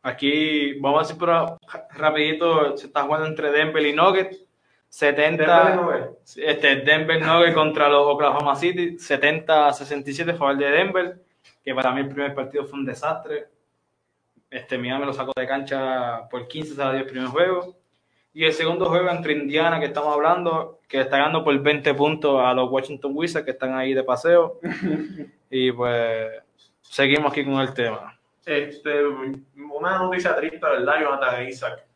[0.03, 1.59] Aquí, vamos a decir pero
[1.91, 4.41] rapidito, se está jugando entre Denver y Nuggets.
[4.89, 11.23] 70, Denver este, Denver Nuggets contra los Oklahoma City, 70-67 a favor de Denver,
[11.63, 13.49] que para mí el primer partido fue un desastre.
[14.49, 17.77] Este, Miami lo sacó de cancha por 15 a 10 primer juego.
[18.33, 22.41] Y el segundo juego entre Indiana, que estamos hablando, que está ganando por 20 puntos
[22.43, 24.61] a los Washington Wizards, que están ahí de paseo.
[25.51, 26.45] y pues
[26.85, 28.19] seguimos aquí con el tema.
[28.47, 31.01] Este, una noticia triste, ¿verdad?
[31.01, 31.87] Jonathan Isaac,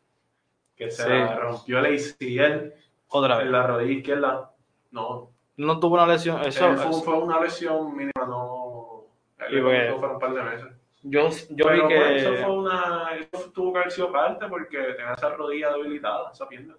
[0.77, 1.35] que se Sí.
[1.38, 2.72] rompió el ACL
[3.09, 3.51] Otra en vez.
[3.51, 4.51] la rodilla izquierda.
[4.90, 6.40] No, No tuvo una lesión.
[6.42, 9.05] Eso, fue, fue una lesión mínima, no.
[9.51, 10.68] Y pues, le fueron un par de meses.
[11.03, 11.96] yo, yo Pero vi que.
[12.01, 13.11] pues, eso fue una.
[13.33, 16.74] Eso tuvo que haber sido parte porque tenía esa rodilla debilitada, esa pierna.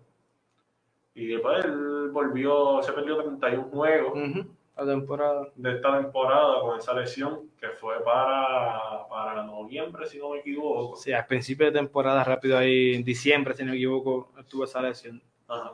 [1.13, 4.47] Y después él volvió, se perdió 31 juegos Ujú,
[4.79, 5.47] la temporada.
[5.55, 10.95] de esta temporada con esa lesión que fue para, para noviembre, si no me equivoco.
[10.95, 14.81] Sí, al principio de temporada, rápido ahí, en diciembre, si no me equivoco, tuvo esa
[14.81, 15.21] lesión.
[15.47, 15.73] Ajá.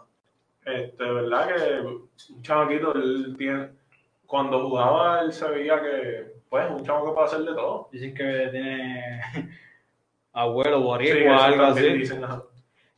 [0.65, 1.79] Este, verdad que
[2.33, 3.69] un chamaquito, él tiene,
[4.25, 7.89] cuando jugaba, él se veía que, pues, un chamaco que puede hacer de todo.
[7.91, 9.21] Dicen que tiene
[10.33, 11.89] abuelo Sí, boricua, eso algo así.
[11.93, 12.43] dicen, ajá.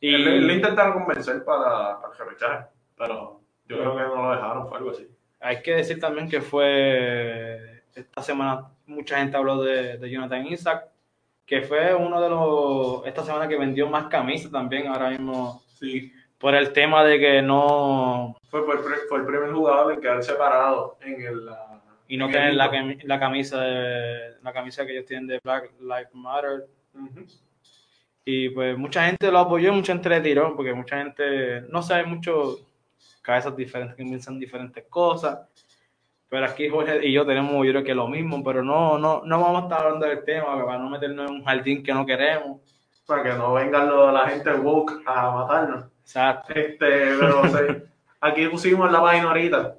[0.00, 2.66] Y le intentaron convencer para, para el repechaje,
[2.96, 5.08] pero yo creo que no lo dejaron, fue algo así.
[5.40, 10.86] Hay que decir también que fue esta semana, mucha gente habló de, de Jonathan Isaac,
[11.46, 16.12] que fue uno de los, esta semana que vendió más camisas también, ahora mismo, Sí,
[16.38, 18.76] por el tema de que no, fue, fue,
[19.08, 21.46] fue el primer jugador en quedar separado en el...
[21.46, 22.70] la- y no en tener la,
[23.04, 26.64] la camisa de, la camisa que ellos tienen de Black Lives Matter.
[28.24, 32.04] Y pues mucha gente lo apoyó, mucha gente le tiró, porque mucha gente no sabe
[32.04, 32.58] mucho,
[33.28, 35.38] cabezas diferentes que piensan diferentes cosas.
[36.30, 39.40] Pero aquí Jorge y yo tenemos, yo creo que lo mismo, pero no, no, no
[39.40, 42.60] vamos a estar hablando del tema para no meternos en un jardín que no queremos.
[43.06, 45.84] Para que no vengan lo- la gente woke a matarnos.
[46.00, 46.54] Exacto.
[46.54, 46.78] Este,
[47.18, 47.42] pero
[48.22, 49.74] aquí pusimos la página ahorita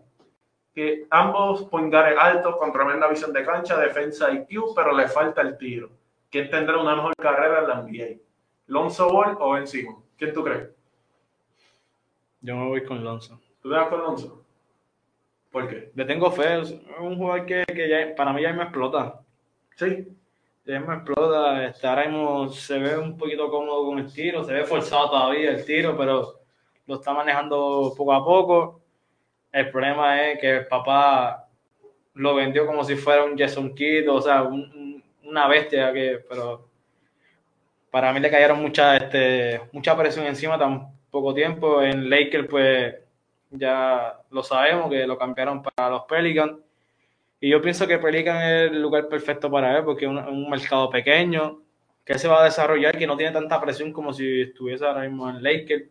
[0.76, 5.58] que ambos guards altos con tremenda visión de cancha, defensa IQ, pero le falta el
[5.58, 5.90] tiro.
[6.30, 8.22] ¿Quién tendrá una mejor carrera en la NBA?
[8.68, 10.04] ¿Lonzo Ball o Ben Simmons?
[10.18, 10.70] ¿Quién tú crees?
[12.42, 13.40] Yo me voy con Lonzo.
[13.62, 14.44] ¿Tú te vas con Lonzo?
[15.52, 15.92] ¿Por qué?
[15.96, 19.20] Le tengo fe, es un jugador que, que ya, para mí ya me explota.
[19.76, 20.08] Sí,
[20.66, 24.54] Ya me explota, este, ahora mismo se ve un poquito cómodo con el tiro, se
[24.54, 26.42] ve forzado todavía el tiro, pero
[26.88, 28.82] lo está manejando poco a poco.
[29.52, 31.48] El problema es que el papá
[32.16, 36.20] lo vendió como si fuera un Jason Kidd, o sea, un- un- una bestia, que,
[36.30, 36.70] pero
[37.92, 41.82] para mí le cayeron mucha, este, mucha presión encima, tan poco tiempo.
[41.82, 42.96] En Lakers, pues
[43.52, 46.58] ya lo sabemos que lo cambiaron para los Pelicans.
[47.42, 50.90] Y yo pienso que Pelican es el lugar perfecto para él porque es un, mercado
[50.90, 51.62] pequeño
[52.04, 55.30] que se va a desarrollar, que no tiene tanta presión como si estuviese ahora mismo
[55.30, 55.86] en Lakers.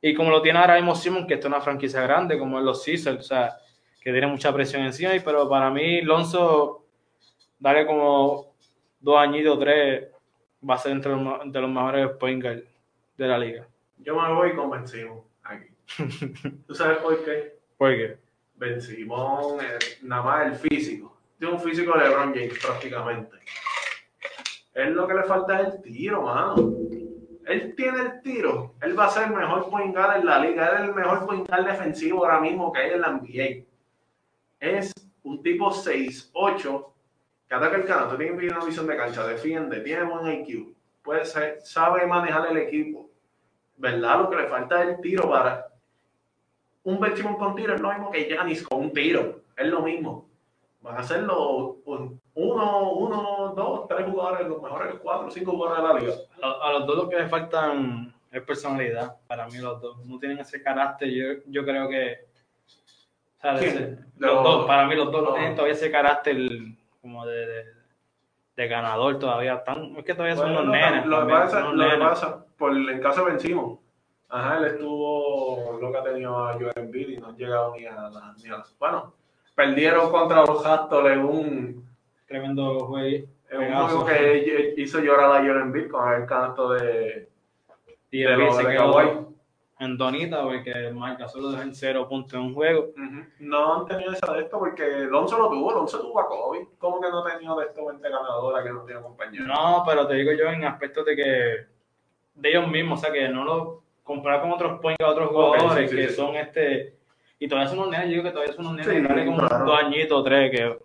[0.00, 2.64] Y como lo tiene ahora mismo Simon, que está es una franquicia grande, como es
[2.64, 3.56] los Caesars, o sea,
[4.00, 5.12] que tiene mucha presión encima.
[5.24, 6.84] Pero para mí, Lonzo,
[7.58, 8.54] darle como
[9.00, 10.08] dos añitos, tres,
[10.68, 12.62] va a ser entre los, de los mejores point guard
[13.16, 13.66] de la liga.
[14.00, 15.66] Yo me voy con Ben Simon aquí.
[16.66, 17.58] ¿Tú sabes por qué?
[17.76, 18.18] Porque
[18.56, 21.16] Ben Simon, eh, nada más el físico.
[21.38, 23.36] Tiene un físico de LeBron James prácticamente.
[24.74, 26.56] Él lo que le falta es el tiro, mano.
[27.46, 28.74] Él tiene el tiro.
[28.82, 30.68] Él va a ser el mejor point guard en la liga.
[30.68, 33.64] Él es el mejor point guard defensivo ahora mismo que hay en la NBA.
[34.60, 34.92] Es
[35.22, 36.92] un tipo 6'8
[37.48, 41.60] que ataca el canasto, tiene una visión de cancha, defiende, tiene buen IQ, puede ser,
[41.62, 43.07] sabe manejar el equipo.
[43.78, 44.18] ¿Verdad?
[44.20, 45.66] Lo que le falta es el tiro para.
[46.84, 49.40] Un Ben Simmons con tiro es lo mismo que Giannis con un tiro.
[49.56, 50.28] Es lo mismo.
[50.80, 55.82] Van a ser los un- uno, uno, dos, tres jugadores, los mejores cuatro, cinco jugadores
[55.82, 56.22] de la liga.
[56.42, 59.16] a, a los dos lo que les faltan es personalidad.
[59.26, 61.08] Para mí, los dos no tienen ese carácter.
[61.10, 62.26] Yo, yo creo que.
[63.38, 63.72] o sea, de ¿Quién?
[63.76, 66.36] ser- Los- los dos, para mí, los dos no tienen todavía ese carácter
[67.00, 67.64] como de, de,
[68.58, 69.54] de ganador todavía.
[69.54, 71.06] Están, es que todavía son unos nenes.
[71.06, 73.78] lo, que pasa, lo pasa, por el caso de Ben Simmons,
[74.28, 77.86] ajá, él estuvo lo que ha tenido a Joel Embiid y no han llegado ni
[77.86, 79.14] a la, ni a bueno,
[79.54, 81.88] perdieron contra los Raptors en un,
[82.26, 83.26] Tremendo juego.
[83.48, 87.28] en un juego que hizo llorar a Joel Embiid con el canasto de,
[88.10, 89.27] Y de los se de quedó Kawhi.
[89.80, 92.88] En Donita porque Marca solo dejó en cero puntos en un juego.
[93.38, 96.68] No han tenido esa de esto porque Alonso lo tuvo, Alonso tuvo a Kobe.
[96.78, 99.46] ¿Cómo que no ha tenido de esto 20 ganadora que no tiene compañero?
[99.46, 101.66] No, pero te digo yo en aspectos de que
[102.34, 105.96] de ellos mismos, o sea, que no lo comparar con otros point otros jugadores sí,
[105.96, 106.14] sí, que sí.
[106.14, 106.96] son este
[107.38, 109.64] y todavía son unos nenes, yo digo que todavía son unos nenes, dale como claro.
[109.66, 110.78] dos añitos, tres, que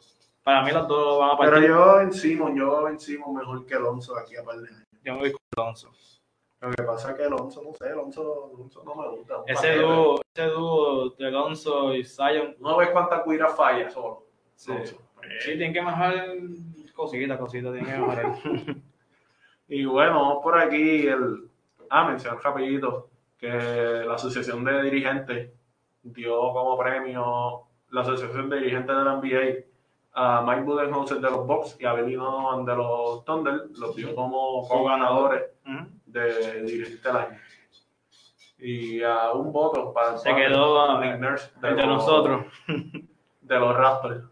[0.44, 1.70] para mí los dos van a Pero partir.
[1.70, 4.84] yo vencimos, yo vencimos mejor que Alonso de aquí a par de años.
[5.04, 5.90] Yo me voy con Alonso.
[6.64, 9.36] Lo que pasa es que Alonso, no sé, Alonso, Alonso no me gusta.
[9.48, 14.24] Ese dúo, ese dúo de Alonso y Zion, No ves cuánta cuira falla solo.
[14.56, 14.98] sí, Alonso.
[15.40, 16.26] sí, tienen que mejorar
[16.96, 18.34] cositas, cositas, tienen que mejorar.
[19.68, 21.08] Y bueno, vamos por aquí.
[21.08, 21.50] El,
[21.90, 23.10] ah, mencionar rapidito
[23.40, 25.52] que la Asociación de Dirigentes
[26.04, 29.66] dio como premio la Asociación de Dirigentes de la NBA
[30.14, 33.64] a Mike Budenholzer de los Bucks y a Donovan de los Thunder.
[33.78, 35.88] Los dio como co-ganadores Ujú.
[36.14, 37.40] De dirigente del año.
[38.60, 42.46] Y a un voto para Se quedó a- Nurse de los- nosotros.
[43.42, 44.24] de los Raptors.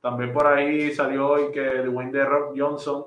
[0.00, 3.06] También por ahí salió hoy que Dwayne The Rock Johnson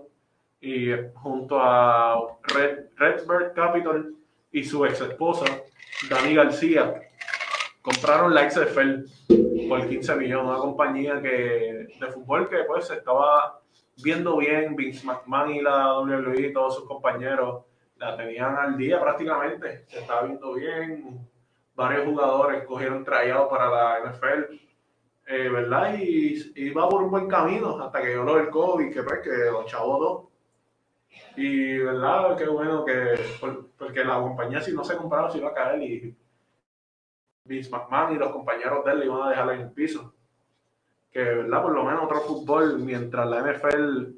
[0.61, 4.13] y junto a Red, Redbird Capital
[4.51, 5.45] y su ex esposa,
[6.09, 6.93] Dani García,
[7.81, 13.59] compraron la XFL por 15 millones, una compañía que, de fútbol que pues se estaba
[13.97, 17.63] viendo bien, Vince McMahon y la WWE y todos sus compañeros
[17.97, 21.27] la tenían al día prácticamente, se estaba viendo bien,
[21.75, 24.53] varios jugadores cogieron tryout para la NFL,
[25.27, 25.95] eh, ¿verdad?
[25.99, 29.51] Y iba por un buen camino hasta que llegó lo del COVID, que pues que
[29.51, 30.23] los chavos dos.
[31.37, 32.37] Y, ¿verdad?
[32.37, 35.81] Qué bueno que, por- porque la compañía si no se compraba se iba a caer
[35.81, 36.15] y
[37.45, 40.13] Vince McMahon y los compañeros de él iban a dejar en el piso.
[41.11, 41.61] Que, ¿verdad?
[41.61, 44.15] Por lo menos otro fútbol, mientras la NFL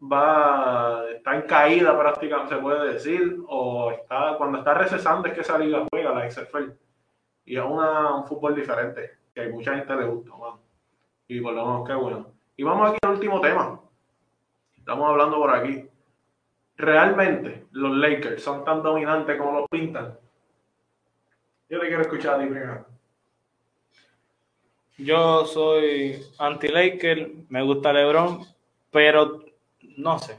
[0.00, 5.40] va, está en caída prácticamente, se puede decir, o está, cuando está recesando es que
[5.40, 6.70] esa liga juega, la XFL.
[7.44, 10.60] Y es un fútbol diferente, que a mucha gente le gusta, mano.
[11.28, 12.32] Y por lo menos qué bueno.
[12.56, 13.80] Y vamos aquí al último tema.
[14.76, 15.88] Estamos hablando por aquí.
[16.76, 20.18] ¿Realmente los Lakers son tan dominantes como los pintan?
[21.68, 22.86] Yo te quiero escuchar a ti primero.
[24.98, 28.40] Yo soy anti-Laker, me gusta LeBron,
[28.90, 29.45] pero
[29.96, 30.38] no sé.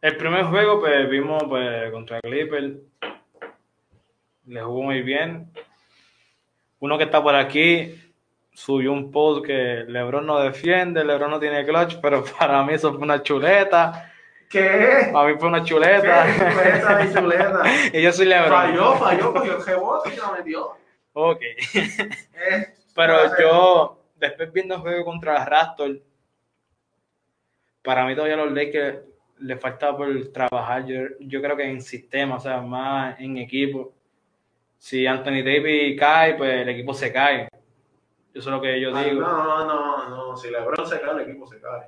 [0.00, 2.80] El primer juego, pues vimos pues, contra Clipper,
[4.46, 5.50] le jugó muy bien.
[6.78, 7.94] Uno que está por aquí
[8.52, 12.92] subió un post que LeBron no defiende, LeBron no tiene clutch, pero para mí eso
[12.92, 14.12] fue una chuleta.
[14.48, 15.10] ¿Qué?
[15.12, 15.64] Para mí fue una ¿Qué?
[15.66, 16.26] chuleta.
[16.36, 17.62] Chuleta de chuleta.
[17.92, 18.50] y yo soy LeBron.
[18.50, 20.70] Falló, falló, cogió el rebote y lo metió.
[21.12, 21.42] Ok.
[21.74, 25.98] Eh, Pero yo, después viendo el juego contra las Raptors,
[27.82, 28.98] para mí todavía los Lakers
[29.38, 30.84] le falta por trabajar.
[30.86, 33.94] Yo, yo creo que en sistema, o sea, más en equipo.
[34.78, 37.48] Si Anthony Davis cae, pues el equipo se cae.
[38.32, 39.22] Eso es lo que yo Ay, digo.
[39.22, 40.36] No, no, no, no.
[40.36, 41.82] Si LeBron se cae, el equipo se cae.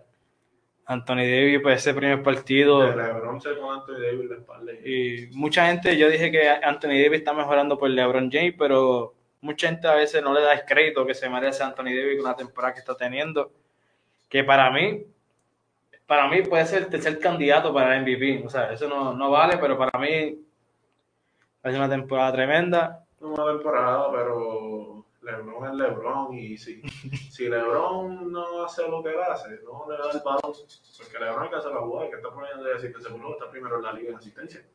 [0.86, 2.80] Anthony Davis, pues ese primer partido.
[2.82, 4.72] De LeBron se pone Anthony Davis la espalda.
[4.84, 9.14] y- Y mucha gente, yo dije que Anthony Davis está mejorando por LeBron James, pero
[9.40, 12.30] mucha gente a veces no le da el crédito que se merece Anthony Davis con
[12.30, 13.52] la temporada que está teniendo.
[14.28, 15.04] Que para mí,
[16.12, 18.44] para mí puede ser el tercer candidato para el MVP.
[18.44, 20.44] O sea, eso no, no vale, pero para mí
[21.62, 23.06] es una temporada tremenda.
[23.18, 26.82] una temporada, pero LeBron es LeBron y si,
[27.30, 30.40] si LeBron no hace lo que él hace, no le da el balón,
[30.98, 33.76] porque LeBron hay que hacer la jugada, que está poniendo de asistencia por está primero
[33.78, 34.66] en la liga en asistencia.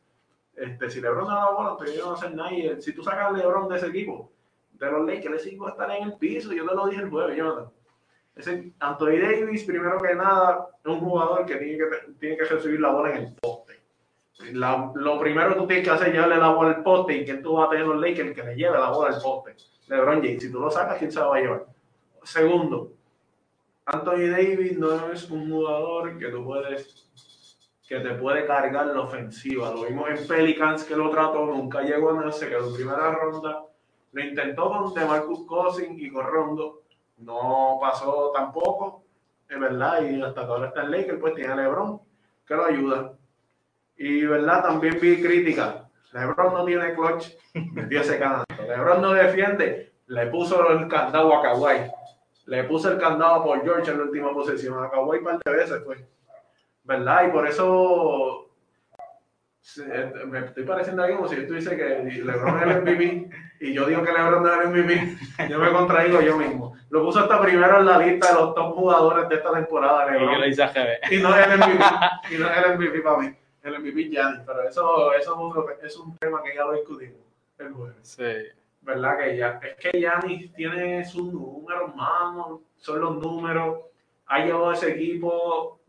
[0.56, 2.82] Este, si LeBron no da la bola, entonces no va a hacer nadie.
[2.82, 4.32] Si tú sacas a LeBron de ese equipo,
[4.72, 7.36] de los Lakers, ese equipo estar en el piso, yo te lo dije el jueves,
[7.36, 7.77] Jonathan.
[8.38, 12.80] Ese Anthony Davis, primero que nada, es un jugador que tiene que, tiene que recibir
[12.80, 13.74] la bola en el poste.
[14.52, 17.42] Lo primero que tú tienes que hacer es llevarle la bola al poste y quién
[17.42, 19.56] tú vas a tener los Lakers que le lleve la bola al poste.
[19.88, 21.66] LeBron James, si tú lo sacas, ¿quién se la va a llevar?
[22.22, 22.92] Segundo,
[23.86, 27.08] Anthony Davis no es un jugador que tú puedes
[27.88, 29.72] que te puede cargar la ofensiva.
[29.72, 33.10] Lo vimos en Pelicans que lo trató, nunca llegó a nada, se quedó en primera
[33.12, 33.64] ronda.
[34.12, 36.82] Lo intentó con DeMarcus Cousins y con Rondo.
[37.18, 39.04] No pasó tampoco,
[39.48, 42.00] es verdad, y hasta ahora está en Lakers, pues tiene a LeBron
[42.46, 43.12] que lo ayuda.
[43.96, 45.88] Y verdad, también vi crítica.
[46.12, 47.30] LeBron no tiene clutch,
[47.72, 48.62] metió ese canasto.
[48.62, 51.90] LeBron no defiende, le puso el candado a Kawhi.
[52.46, 54.82] Le puso el candado Paul George en la última posesión.
[54.82, 56.02] A Kawhi un par de veces, pues.
[56.84, 57.26] ¿Verdad?
[57.26, 58.50] Y por eso
[60.26, 63.30] me estoy pareciendo ahí como si yo estuviese que LeBron es el MVP
[63.60, 65.48] y yo digo que LeBron no es el MVP.
[65.48, 66.76] Yo me contraigo yo mismo.
[66.90, 70.12] Lo puso hasta primero en la lista de los top jugadores de esta temporada, Y
[70.20, 70.34] LeBron.
[70.34, 70.38] a
[70.68, 71.12] GB.
[71.12, 71.84] Y no es el MVP,
[72.34, 73.34] y no es el MVP para mí.
[73.62, 77.18] El MVP Giannis, pero eso, eso es, otro- es un tema que ya lo discutimos
[77.58, 77.96] el jueves.
[78.02, 78.24] Sí.
[78.80, 79.18] ¿Verdad?
[79.18, 83.80] Que ya, es que Giannis tiene sus números, mano, son los números.
[84.26, 85.80] Ha llevado a ese equipo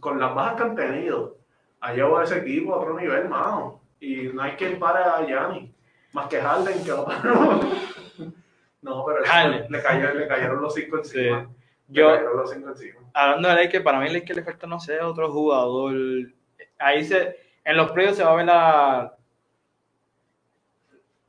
[0.00, 1.38] con las bajas que han tenido.
[1.80, 3.80] Ha llevado ese equipo a otro nivel, mano.
[3.98, 5.70] Y no hay quien pare a Giannis.
[6.14, 7.60] Más que Harden, que paró.
[8.80, 9.66] No, pero Harden.
[9.70, 11.46] le, cayó- le cayeron los cinco encima.
[11.50, 11.56] Sí.
[11.88, 13.00] Yo, cayeron los cinco encima.
[13.14, 15.94] hablando de Lakers, para mí Lakers le falta, no sé, otro jugador.
[16.78, 17.34] Ahí se,
[17.64, 19.14] en los playoffs se va a ver la,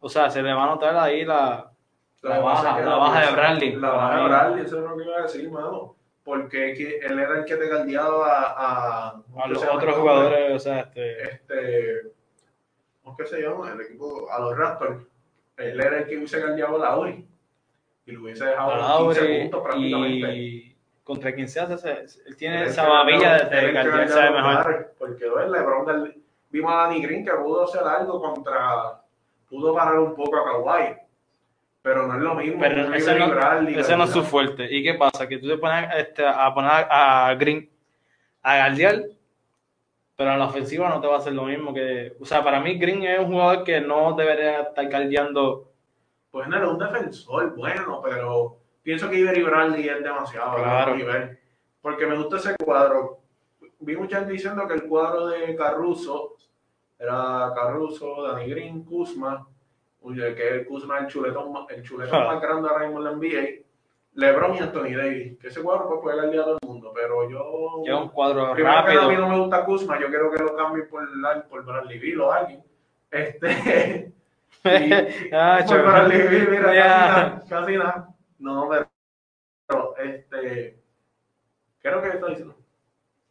[0.02, 1.72] o sea, se le va a notar ahí la,
[2.22, 3.76] La baja, la de Bradley.
[3.78, 5.96] La baja de Bradley, eso es lo que iba a decir, mano.
[6.26, 6.72] Porque
[7.04, 11.24] él era el que te caldeaba a, a, a los otros jugadores, o sea, este,
[11.24, 12.02] Este,
[13.16, 13.72] ¿cómo que se llama?
[13.72, 15.04] El equipo, a los Raptors.
[15.58, 17.26] Él era el que hubiese caldeado a Lauri.
[18.06, 20.36] Y lo hubiese dejado a en 15 Lauri puntos prácticamente.
[20.36, 22.84] y contra quien se hace, se- él tiene Él esa
[23.42, 24.94] él de que caldeaba sabe mejor.
[25.00, 25.50] Porque ¿ves?
[25.50, 29.02] LeBron del- vimos a Danny Green que pudo hacer algo contra.
[29.50, 30.96] Pudo parar un poco a Kawhi.
[31.82, 32.60] Pero no es lo mismo.
[32.60, 34.68] Pero ese no, Bradley, ese no es su fuerte.
[34.76, 35.28] ¿Y qué pasa?
[35.28, 37.70] Que tú te pones este, a poner a Green
[38.42, 39.04] a galdear,
[40.16, 42.16] pero en la ofensiva no te va a hacer lo mismo que...
[42.22, 45.72] O sea, para mí Green es un jugador que no debería estar galdeando.
[46.32, 50.94] Pues no era un defensor bueno, pero pienso que Avery Bradley es demasiado Claro.
[50.94, 51.40] a nivel.
[51.82, 53.20] Porque me gusta ese cuadro.
[53.80, 56.36] Vi mucha gente diciendo que el cuadro de Caruso
[56.98, 59.46] era Caruso, Danny Green, Kuzma,
[60.14, 62.26] que el Kuzma el chuletón, el chuletón Ah.
[62.34, 63.65] más grande ahora mismo en la NBA,
[64.16, 65.38] LeBron y Anthony Davis.
[65.40, 67.84] Que ese cuadro puede jugar al día a todo el mundo, pero yo.
[67.86, 70.56] Es un cuadro Primero que a mí no me gusta Kuzma, yo quiero que lo
[70.56, 71.08] cambien por,
[71.50, 72.64] por Bradley Beal o alguien.
[73.12, 74.12] Este.
[74.66, 75.82] y- Ah, por.
[75.84, 78.10] Bradley Beal, mira, casi nada, casi nada.
[78.40, 78.88] No, pero,
[79.68, 80.80] pero, este.
[81.82, 82.56] ¿Qué es lo que está diciendo?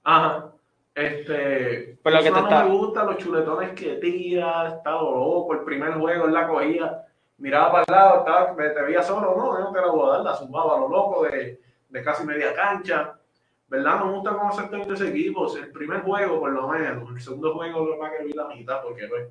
[0.04, 0.50] Ajá.
[0.94, 1.98] Este.
[2.02, 5.54] Pues lo que te no está- me gusta los chuletones que tira, está loco.
[5.54, 7.04] El primer juego él la cogía,
[7.38, 10.08] miraba para el lado, estaba, me- te veía solo, no, yo no te la voy
[10.08, 13.18] a dar, la zumbaba a lo loco de, de casi media cancha.
[13.66, 13.98] ¿Verdad?
[13.98, 15.56] No me gusta cómo se está viendo ese equipo.
[15.56, 17.10] El primer juego, por lo menos.
[17.10, 19.28] El segundo juego, lo más que vi la mitad, porque pues,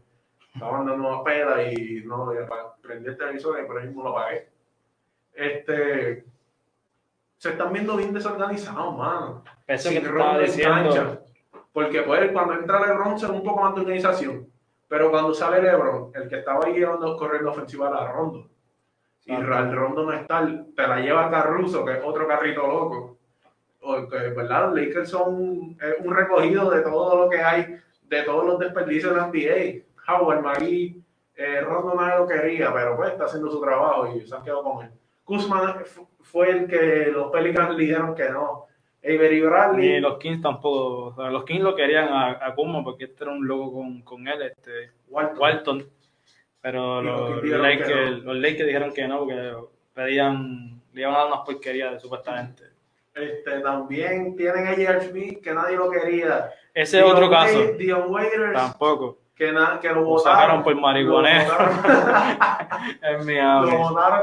[0.54, 2.32] estaban dando una pela y no,
[2.82, 4.49] prendí el televisor y por ahí mismo lo apagué.
[5.34, 6.26] Este.
[7.38, 9.43] Se están viendo bien desorganizados, mano.
[9.68, 10.89] Eso que Sin te Rondo estaba en diciendo.
[10.95, 11.20] cancha.
[11.72, 14.47] Porque pues cuando entra LeBron se ve un poco más de organización.
[14.93, 18.47] Pero cuando sale LeBron, el que estaba ahí llevando- corriendo ofensiva era Rondo.
[19.25, 23.17] Y el Rondo no está, te la lleva Caruso, que es otro carrito loco.
[23.81, 24.67] O que, ¿verdad?
[24.67, 29.15] Los Lakers son eh, un recogido de todo lo que hay, de todos los desperdicios
[29.15, 29.83] de la NBA.
[30.07, 31.03] Howard, Magui,
[31.37, 34.63] eh, Rondo nadie lo quería, pero pues está haciendo su trabajo y se han quedado
[34.63, 34.91] con él.
[35.23, 38.67] Kuzma fu- fue el que los Pelicans le dijeron que no.
[39.04, 39.89] Avery Bradley.
[39.93, 41.06] Ni los Kings tampoco.
[41.08, 44.01] O sea, los Kings lo querían a, a Kuzma porque este era un loco con,
[44.01, 45.39] con él, este Walton.
[45.39, 45.89] Walton.
[46.62, 48.34] Pero los los, dijeron que Lakers, no.
[48.34, 49.54] los Lakers dijeron que no, porque
[49.93, 52.64] pedían, le iban a dar unas porquerías supuestamente.
[53.14, 55.01] Este, también tienen a.
[55.01, 56.49] Smith, que nadie lo quería.
[56.74, 57.60] Ese es otro caso.
[57.60, 59.20] Wai- Dion Waiters, Tampoco.
[59.36, 60.39] que, na- que lo votaron.
[60.39, 61.51] sacaron por marihuanero.
[61.54, 64.22] Lo votaron- En lo votaron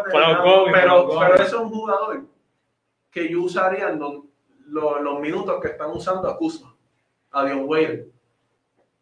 [0.72, 2.22] pero, pero ese es un jugador
[3.10, 4.14] que yo usaría en los,
[4.70, 6.74] los- los minutos que están usando a Kuzma,
[7.32, 8.06] a Dion Waiters.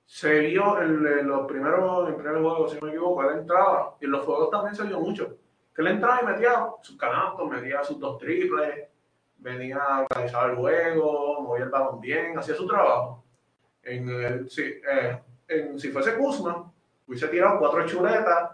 [0.06, 3.94] Se vio en, en los primeros, en primer juego, si no me equivoco, él entraba,
[4.00, 5.36] y en los juegos también se vio mucho.
[5.74, 8.86] Que él entraba y metía sus canastos, metía sus dos triples,
[9.36, 13.22] venía a organizar el juego, movía el balón bien, hacía su trabajo.
[13.82, 16.72] En el, si, eh, en- si fuese Kuzma,
[17.06, 18.50] hubiese tirado cuatro chuletas,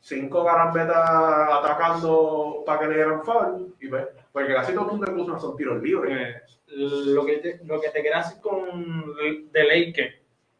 [0.00, 5.40] cinco garambetas atacando para que le dieran foul, y ve, porque casi todos puntos Kuzma
[5.40, 6.14] son tiros libres.
[6.14, 6.42] Eh,
[6.76, 9.14] lo, que te, lo que te decir con
[9.50, 10.14] de Lakers,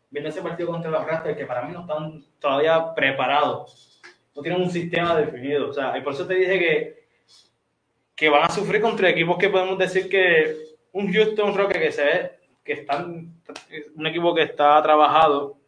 [0.08, 4.00] viendo ese partido contra los Raptors, que para mí no están todavía preparados,
[4.34, 5.68] no tienen un sistema definido.
[5.68, 7.06] O sea, y por eso te dije que,
[8.14, 10.56] que van a sufrir contra equipos que podemos decir que
[10.92, 13.42] un Houston Rockets que se ve que están,
[13.94, 15.58] un equipo que está trabajado,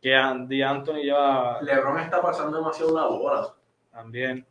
[0.00, 3.54] que Andy Anthony lleva LeBron está pasando demasiado la bola.
[3.92, 4.44] también.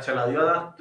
[0.00, 0.76] Se la dio a,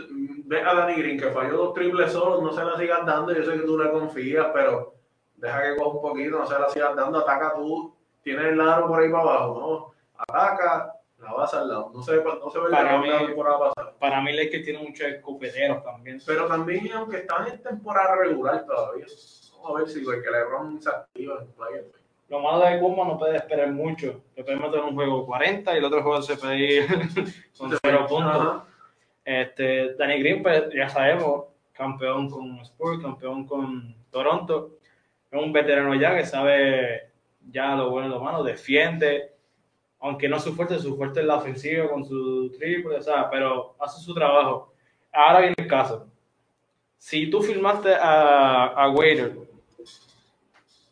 [0.45, 3.43] ve a Danny Green que falló dos triples solos, no se la sigas dando, yo
[3.43, 4.95] sé que tú le confías, pero
[5.35, 8.87] deja que coja un poquito, no se la sigas dando, ataca tú, tienes el aro
[8.87, 10.21] por ahí para abajo, ¿no?
[10.27, 13.93] Ataca, la vas al lado, no se, no se ve Para la mí- temporada pasada.
[13.97, 16.19] Para mí Lakers tiene muchos escopeteros también.
[16.25, 19.05] Pero también, aunque están en temporada regular todavía,
[19.53, 21.85] vamos a ver si porque LeBron se activa en playoff.
[22.29, 24.21] Lo malo de Kuzma no puede esperar mucho.
[24.35, 26.87] Le puede meter un juego 40 y el otro juego se puede ir
[27.57, 28.35] con cero puntos.
[28.35, 28.63] Ajá.
[29.28, 34.78] Este, Danny Green, pues ya sabemos, campeón con Spurs, campeón con Toronto.
[35.30, 37.09] Es un veterano ya que sabe
[37.51, 39.34] ya lo bueno y lo malo, defiende.
[39.99, 43.30] Aunque no es su fuerte, su fuerte es la ofensiva con su triple, o sea,
[43.30, 44.73] pero hace su trabajo.
[45.11, 46.07] Ahora viene el caso.
[46.97, 49.36] Si tú firmaste a, a Waiter,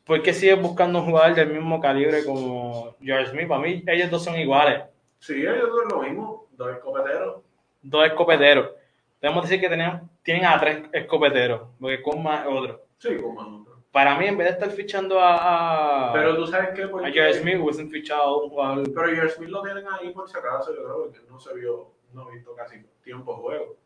[0.03, 3.47] ¿por qué sigues buscando un jugador del mismo calibre como George Smith?
[3.47, 4.83] Para mí, ellos dos son iguales.
[5.19, 7.44] Sí, ellos dos lo mismo, dos escopeteros.
[7.85, 8.71] Dos escopeteros.
[9.19, 12.81] Podemos decir que tenían, tienen a tres escopeteros, porque con más otro.
[12.97, 13.75] Sí, como nosotros.
[13.91, 17.39] Para mí, en vez de estar fichando a, a, Pero tú sabes que a Jared
[17.39, 18.93] Smith, hubiesen fichado a un jugador.
[18.93, 21.91] Pero Jared Smith lo tienen ahí por si acaso, yo creo, porque no se vio,
[22.13, 23.77] no he visto casi tiempo de juego.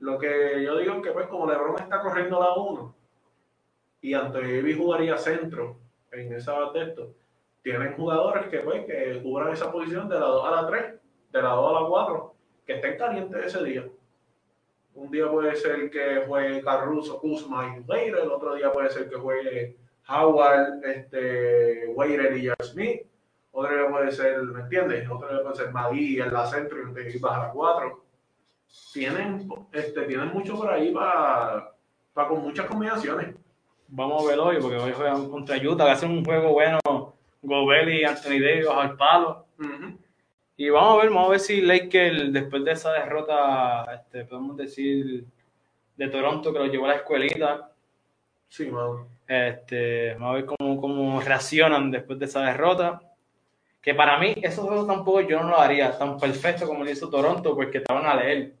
[0.00, 2.94] Lo que yo digo es que pues como LeBron está corriendo la 1
[4.02, 5.78] y Anthony Davis jugaría centro
[6.12, 7.14] en esa de esto,
[7.62, 10.94] tienen jugadores que pues que cubran esa posición de la 2 a la 3,
[11.32, 12.33] de la 2 a la 4,
[12.66, 13.88] que estén calientes ese día.
[14.94, 19.08] Un día puede ser que juegue Caruso, Kuzma y Waiter, el otro día puede ser
[19.08, 19.76] que juegue
[20.08, 23.02] Howard, este, Waiter y Smith.
[23.52, 25.08] Otro día puede ser, ¿me entiendes?
[25.10, 28.04] Otro día puede ser Magui en la centro y baja a la 4.
[28.92, 31.72] Tienen, este, tienen mucho por ahí para,
[32.12, 33.34] para con muchas combinaciones.
[33.88, 36.80] Vamos a ver hoy, porque hoy juegan contra Utah, que hacen un juego bueno.
[37.42, 39.46] Gobert y Anthony Davis bajo el palo.
[39.58, 39.98] Ujú.
[40.56, 44.56] Y vamos a ver, vamos a ver si Lakers, después de esa derrota, este, podemos
[44.56, 45.24] decir,
[45.96, 47.74] de Toronto, que lo llevó a la escuelita,
[48.54, 49.08] Sí, mano.
[49.26, 53.00] Este, vamos a ver cómo, cómo reaccionan después de esa derrota.
[53.82, 57.10] Que para mí, esos juegos tampoco yo no lo haría tan perfecto como lo hizo
[57.10, 58.54] Toronto, porque van a leer.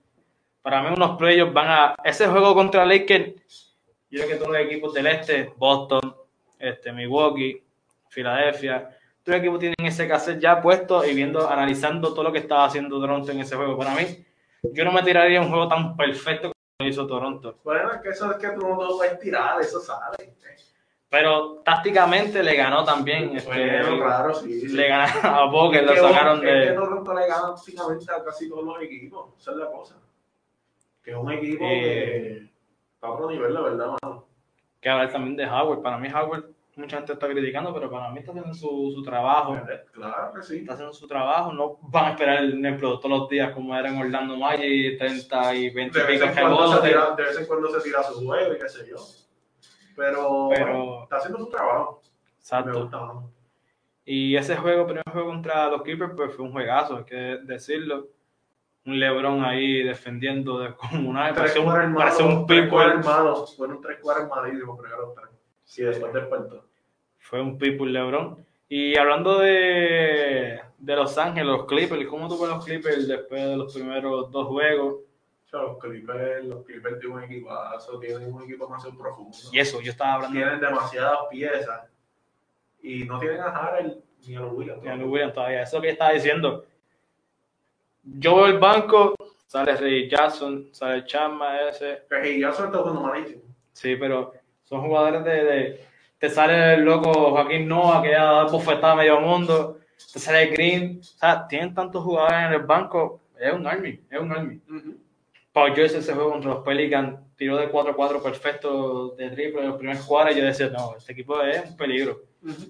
[0.62, 1.94] Para mí, unos playoffs van a.
[2.02, 3.76] Ese juego contra Lakers,
[4.10, 6.12] yo creo que todos los equipos del este, Boston,
[6.58, 7.62] este, Milwaukee,
[8.08, 8.90] Filadelfia,
[9.24, 12.66] todos los equipos tienen ese cassette ya puesto y viendo, analizando todo lo que estaba
[12.66, 13.76] haciendo Toronto en ese juego.
[13.78, 14.02] Para mí,
[14.72, 17.56] yo no me tiraría un juego tan perfecto como lo hizo Toronto.
[17.64, 20.34] Bueno, es que eso es que tú no lo puedes tirar, eso sale.
[21.08, 23.36] Pero tácticamente le ganó también.
[23.36, 24.60] Este, Bueno, claro, sí.
[24.62, 24.68] sí.
[24.76, 26.72] Le ganaron a Boca, lo sacaron es que de.
[26.72, 29.30] Toronto le gana prácticamente a casi todos los equipos.
[29.38, 29.94] Esa es la cosa.
[31.04, 31.68] Que es un equipo Eh.
[31.70, 32.36] que
[32.94, 34.26] está a otro nivel, la verdad, mano.
[34.80, 35.82] Que hablar también de Howard.
[35.82, 36.46] Para mí, Howard,
[36.76, 39.56] mucha gente está criticando, pero para mí está haciendo su, su trabajo.
[39.92, 40.58] Claro que sí.
[40.58, 41.52] Está haciendo su trabajo.
[41.52, 45.54] No van a esperar el ejemplo todos los días como era en Orlando Magic, 30
[45.54, 46.82] y 20 De pico rebotes.
[46.82, 48.96] tira, de vez en cuando se tira su juego y qué sé yo.
[49.96, 52.02] Pero, Pero- está haciendo su trabajo.
[52.38, 52.80] Exacto.
[52.82, 53.00] gusta.
[54.04, 58.08] Y ese juego, primer juego contra los Clippers, pues fue un juegazo, hay que decirlo.
[58.86, 61.32] Un LeBron ahí defendiendo de comunal.
[61.34, 63.56] Parece un, parece un hermanos.
[63.56, 65.30] Fueron tres cuadros malísimos, primero tres.
[65.64, 66.64] Sí, después despertó.
[67.18, 68.44] Fue un people LeBron.
[68.68, 73.56] Y hablando de, de Los Ángeles, los Clippers, ¿cómo tú ves los Clippers después de
[73.56, 74.96] los primeros dos juegos?
[75.52, 79.36] Los Clippers, los Clippers tienen un equipazo, tienen un equipo demasiado profundo.
[79.52, 81.82] Y eso, yo estaba hablando Tienen demasiadas piezas.
[82.82, 84.82] Y no tienen a Harrell ni a los Williams.
[84.82, 85.62] de Andrew Williams todavía.
[85.62, 86.64] Eso que yo estaba diciendo.
[88.02, 89.14] Yo veo el banco,
[89.46, 92.02] sale Ray Jackson, sale Chama ese.
[92.24, 93.42] Y ya está jugando malísimo.
[93.72, 94.32] Sí, pero
[94.64, 95.80] son jugadores de, de-
[96.18, 99.78] te sale el loco Joaquín Noah que ya da bofetada a medio mundo,
[100.12, 104.18] te sale Green, o sea, tienen tantos jugadores en el banco, es un army, es
[104.20, 104.60] un army.
[105.52, 109.76] Paul George ese juego contra los Pelicans, tiró de 4-4 perfecto de triple en los
[109.76, 110.34] primeros cuadros.
[110.36, 112.22] Y yo decía, no, este equipo es un peligro.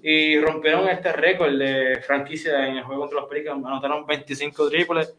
[0.03, 5.15] Y rompieron este récord de franquicia en el juego contra los Pelicans, anotaron 25 triples,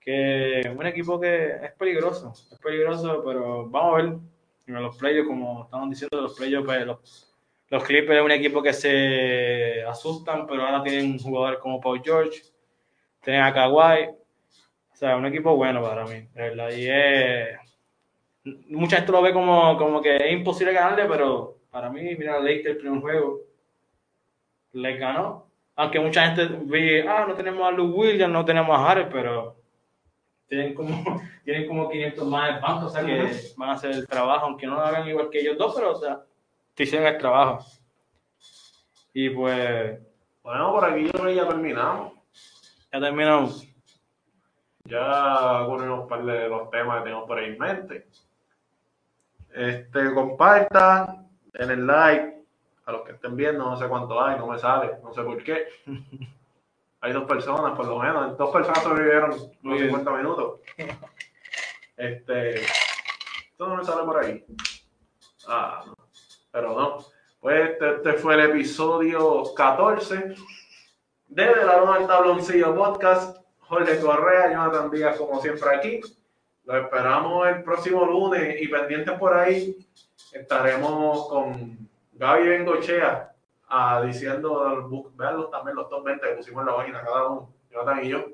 [0.00, 4.14] que es un equipo que es peligroso, es peligroso, pero vamos a ver
[4.66, 7.34] en los playoffs, como estamos diciendo, los playoffs, pues, los,
[7.68, 12.02] los Clippers es un equipo que se asustan, pero ahora tienen un jugador como Paul
[12.04, 12.42] George,
[13.22, 16.70] tienen a Kawhi, o sea, un equipo bueno para mí, de verdad.
[16.70, 17.58] Y es.
[18.68, 22.66] Mucha gente lo ve como, como que es imposible ganarle, pero para mí, mira, Lakers
[22.66, 23.40] el primer juego
[24.72, 25.46] les ganó.
[25.76, 29.61] Aunque mucha gente ve, ah, no tenemos a Lou Williams, no tenemos a Harris, pero
[30.52, 33.92] tienen como, tienen como 500 más en el banco, o sea que van a hacer
[33.92, 36.20] el trabajo, aunque no lo hagan igual que ellos dos, pero o sea,
[36.74, 37.64] te hicieron el trabajo.
[39.14, 39.98] Y pues,
[40.42, 42.12] Bueno, por aquí yo creo que ya terminamos.
[42.92, 43.66] ya terminamos.
[44.84, 48.06] Ya cubrimos un par de los temas que tenemos por ahí en mente.
[49.54, 52.44] Este, compartan, den el like.
[52.84, 55.42] A los que estén viendo, no sé cuánto hay, no me sale, no sé por
[55.42, 55.66] qué.
[57.02, 58.38] Hay dos personas, por lo menos.
[58.38, 59.88] Dos personas sobrevivieron los bien.
[59.88, 60.60] 50 minutos.
[61.96, 64.44] Este, esto no me sale por ahí.
[65.46, 65.94] Ah, no.
[66.50, 66.98] pero no.
[67.40, 70.34] Pues este, este fue el episodio 14
[71.28, 73.42] de De la Loma del Tabloncillo Podcast.
[73.58, 76.00] Jorge Correa, Jonathan Díaz, como siempre aquí.
[76.64, 79.76] Lo esperamos el próximo lunes y pendientes por ahí
[80.32, 83.31] estaremos con Gaby Bengochea
[83.72, 87.26] ah, diciendo, el book- vean también los top 20 que pusimos en la página cada
[87.28, 88.24] uno, Jonathan y yo.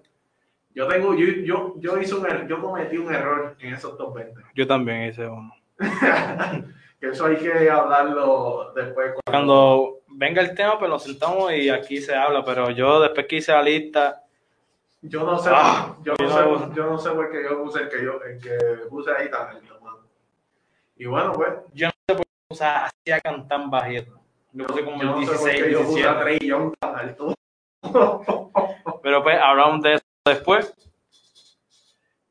[0.74, 4.14] Yo tengo, yo, yo, yo hice un er- yo cometí un error en esos top
[4.14, 4.40] 20.
[4.54, 5.52] Yo también hice uno.
[7.00, 9.14] que eso hay que hablarlo después.
[9.24, 13.36] Cuando venga el tema, pues nos sentamos y aquí se habla, pero yo después que
[13.36, 14.22] hice la lista,
[15.02, 17.62] Yo no sé, Ah, yo, yo no sé no- yo no sé por qué yo
[17.62, 18.58] puse el que yo, el que
[18.88, 19.98] puse ahí tan alto, mano.
[20.96, 21.52] Y bueno, pues,
[22.50, 24.18] o sea, hacía tan bajito.
[24.58, 26.20] Yo puse como yo no sé por 16, qué yo puse a 17.
[26.20, 27.34] Trey Young tan alto.
[29.04, 30.74] Pero pues hablamos de eso después.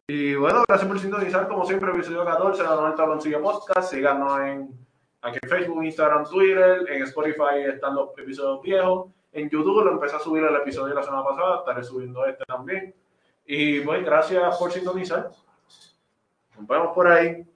[0.09, 3.91] Y bueno, gracias por sintonizar, como siempre, episodio 14 de Nueva Tabloncillo Podcast.
[3.91, 4.77] Síganos en,
[5.21, 6.85] aquí en Facebook, Instagram, Twitter.
[6.89, 9.09] En Spotify están los episodios viejos.
[9.31, 11.59] En YouTube lo empecé a subir el episodio la semana pasada.
[11.59, 12.93] Estaré subiendo este también.
[13.45, 15.31] Y pues, gracias por sintonizar.
[16.57, 17.47] Nos vemos por ahí.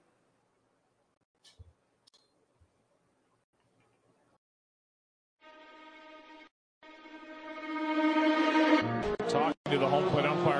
[9.72, 10.26] To the home plate.
[10.26, 10.51] Umpire,